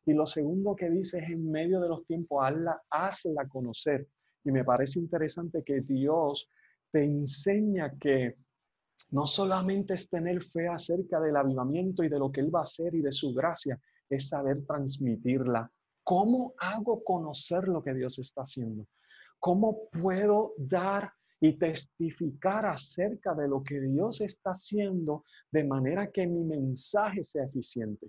[0.07, 4.09] Y lo segundo que dice es en medio de los tiempos, hazla, hazla conocer.
[4.45, 6.49] Y me parece interesante que Dios
[6.91, 8.37] te enseña que
[9.11, 12.63] no solamente es tener fe acerca del avivamiento y de lo que Él va a
[12.63, 15.71] hacer y de su gracia, es saber transmitirla.
[16.03, 18.87] ¿Cómo hago conocer lo que Dios está haciendo?
[19.39, 26.27] ¿Cómo puedo dar y testificar acerca de lo que Dios está haciendo de manera que
[26.27, 28.09] mi mensaje sea eficiente.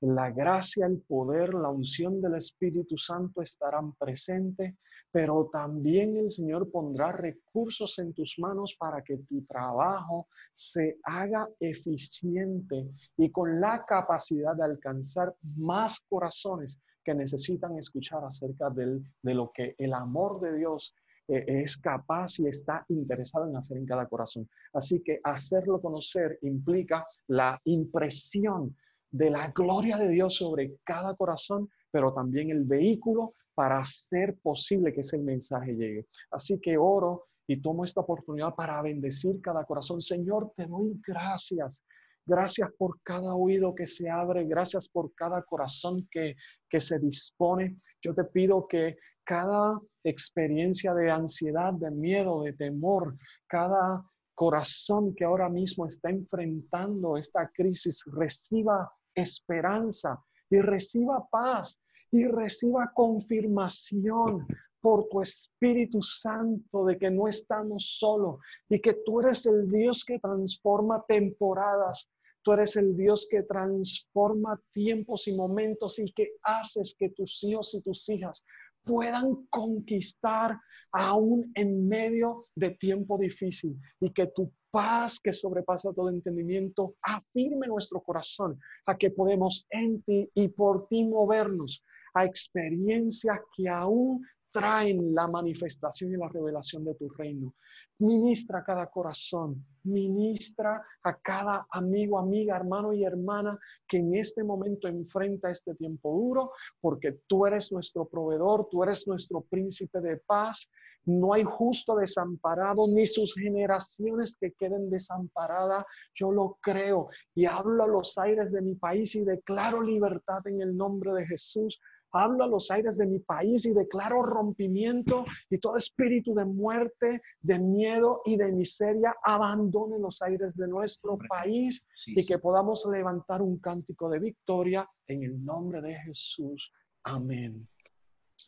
[0.00, 4.74] La gracia, el poder, la unción del Espíritu Santo estarán presentes,
[5.12, 11.46] pero también el Señor pondrá recursos en tus manos para que tu trabajo se haga
[11.58, 19.50] eficiente y con la capacidad de alcanzar más corazones que necesitan escuchar acerca de lo
[19.52, 20.94] que el amor de Dios
[21.28, 24.48] eh, es capaz y está interesado en hacer en cada corazón.
[24.72, 28.76] Así que hacerlo conocer implica la impresión
[29.10, 34.92] de la gloria de Dios sobre cada corazón, pero también el vehículo para hacer posible
[34.92, 36.06] que ese mensaje llegue.
[36.30, 40.00] Así que oro y tomo esta oportunidad para bendecir cada corazón.
[40.00, 41.82] Señor, te doy gracias.
[42.30, 46.36] Gracias por cada oído que se abre, gracias por cada corazón que,
[46.68, 47.78] que se dispone.
[48.00, 53.16] Yo te pido que cada experiencia de ansiedad, de miedo, de temor,
[53.48, 54.04] cada
[54.36, 61.80] corazón que ahora mismo está enfrentando esta crisis reciba esperanza y reciba paz
[62.12, 64.46] y reciba confirmación
[64.80, 70.04] por tu Espíritu Santo de que no estamos solos y que tú eres el Dios
[70.04, 72.08] que transforma temporadas.
[72.42, 77.74] Tú eres el Dios que transforma tiempos y momentos y que haces que tus hijos
[77.74, 78.44] y tus hijas
[78.84, 80.58] puedan conquistar
[80.92, 87.66] aún en medio de tiempo difícil y que tu paz que sobrepasa todo entendimiento afirme
[87.66, 91.84] nuestro corazón a que podemos en ti y por ti movernos
[92.14, 97.54] a experiencias que aún traen la manifestación y la revelación de tu reino.
[97.98, 104.88] Ministra cada corazón, ministra a cada amigo, amiga, hermano y hermana que en este momento
[104.88, 110.66] enfrenta este tiempo duro, porque tú eres nuestro proveedor, tú eres nuestro príncipe de paz.
[111.04, 115.84] No hay justo desamparado, ni sus generaciones que queden desamparadas.
[116.14, 120.60] Yo lo creo y hablo a los aires de mi país y declaro libertad en
[120.60, 121.78] el nombre de Jesús
[122.12, 127.22] hablo a los aires de mi país y declaro rompimiento y todo espíritu de muerte,
[127.40, 133.42] de miedo y de miseria abandone los aires de nuestro país y que podamos levantar
[133.42, 136.72] un cántico de victoria en el nombre de Jesús.
[137.04, 137.68] Amén.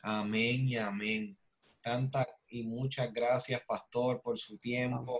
[0.03, 1.37] Amén y amén.
[1.83, 5.19] Tanta y muchas gracias, pastor, por su tiempo.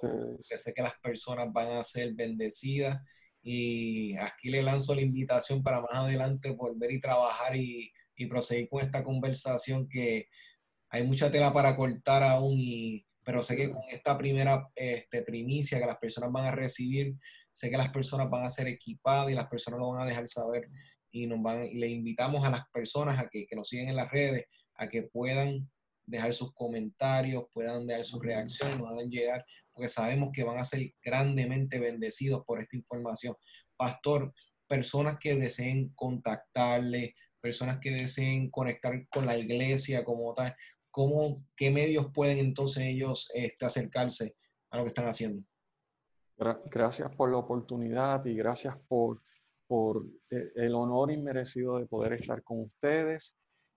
[0.49, 3.01] Que sé que las personas van a ser bendecidas
[3.43, 7.91] y aquí le lanzo la invitación para más adelante volver y trabajar y
[8.23, 10.29] y proseguir con esta conversación que
[10.91, 15.79] hay mucha tela para cortar aún, y, pero sé que con esta primera este, primicia
[15.79, 17.15] que las personas van a recibir,
[17.51, 20.29] sé que las personas van a ser equipadas y las personas lo van a dejar
[20.29, 20.69] saber
[21.11, 23.97] y nos van y le invitamos a las personas a que, que nos siguen en
[23.97, 25.71] las redes a que puedan
[26.07, 30.65] dejar sus comentarios, puedan dejar sus reacciones, nos hagan llegar, porque sabemos que van a
[30.65, 33.35] ser grandemente bendecidos por esta información.
[33.77, 34.33] Pastor,
[34.67, 40.55] personas que deseen contactarle, personas que deseen conectar con la iglesia como tal,
[40.91, 44.37] ¿cómo, ¿qué medios pueden entonces ellos este, acercarse
[44.71, 45.45] a lo que están haciendo?
[46.71, 49.21] Gracias por la oportunidad y gracias por,
[50.31, 53.35] eh, el honor inmerecido de poder estar con ustedes.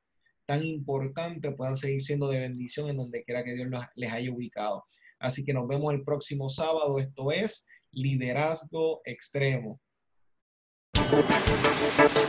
[0.47, 4.85] tan importante, puedan seguir siendo de bendición en donde quiera que Dios les haya ubicado.
[5.19, 6.99] Así que nos vemos el próximo sábado.
[6.99, 9.81] Esto es Liderazgo Extremo.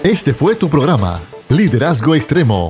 [0.04, 2.70] Este fue tu programa, Liderazgo Extremo.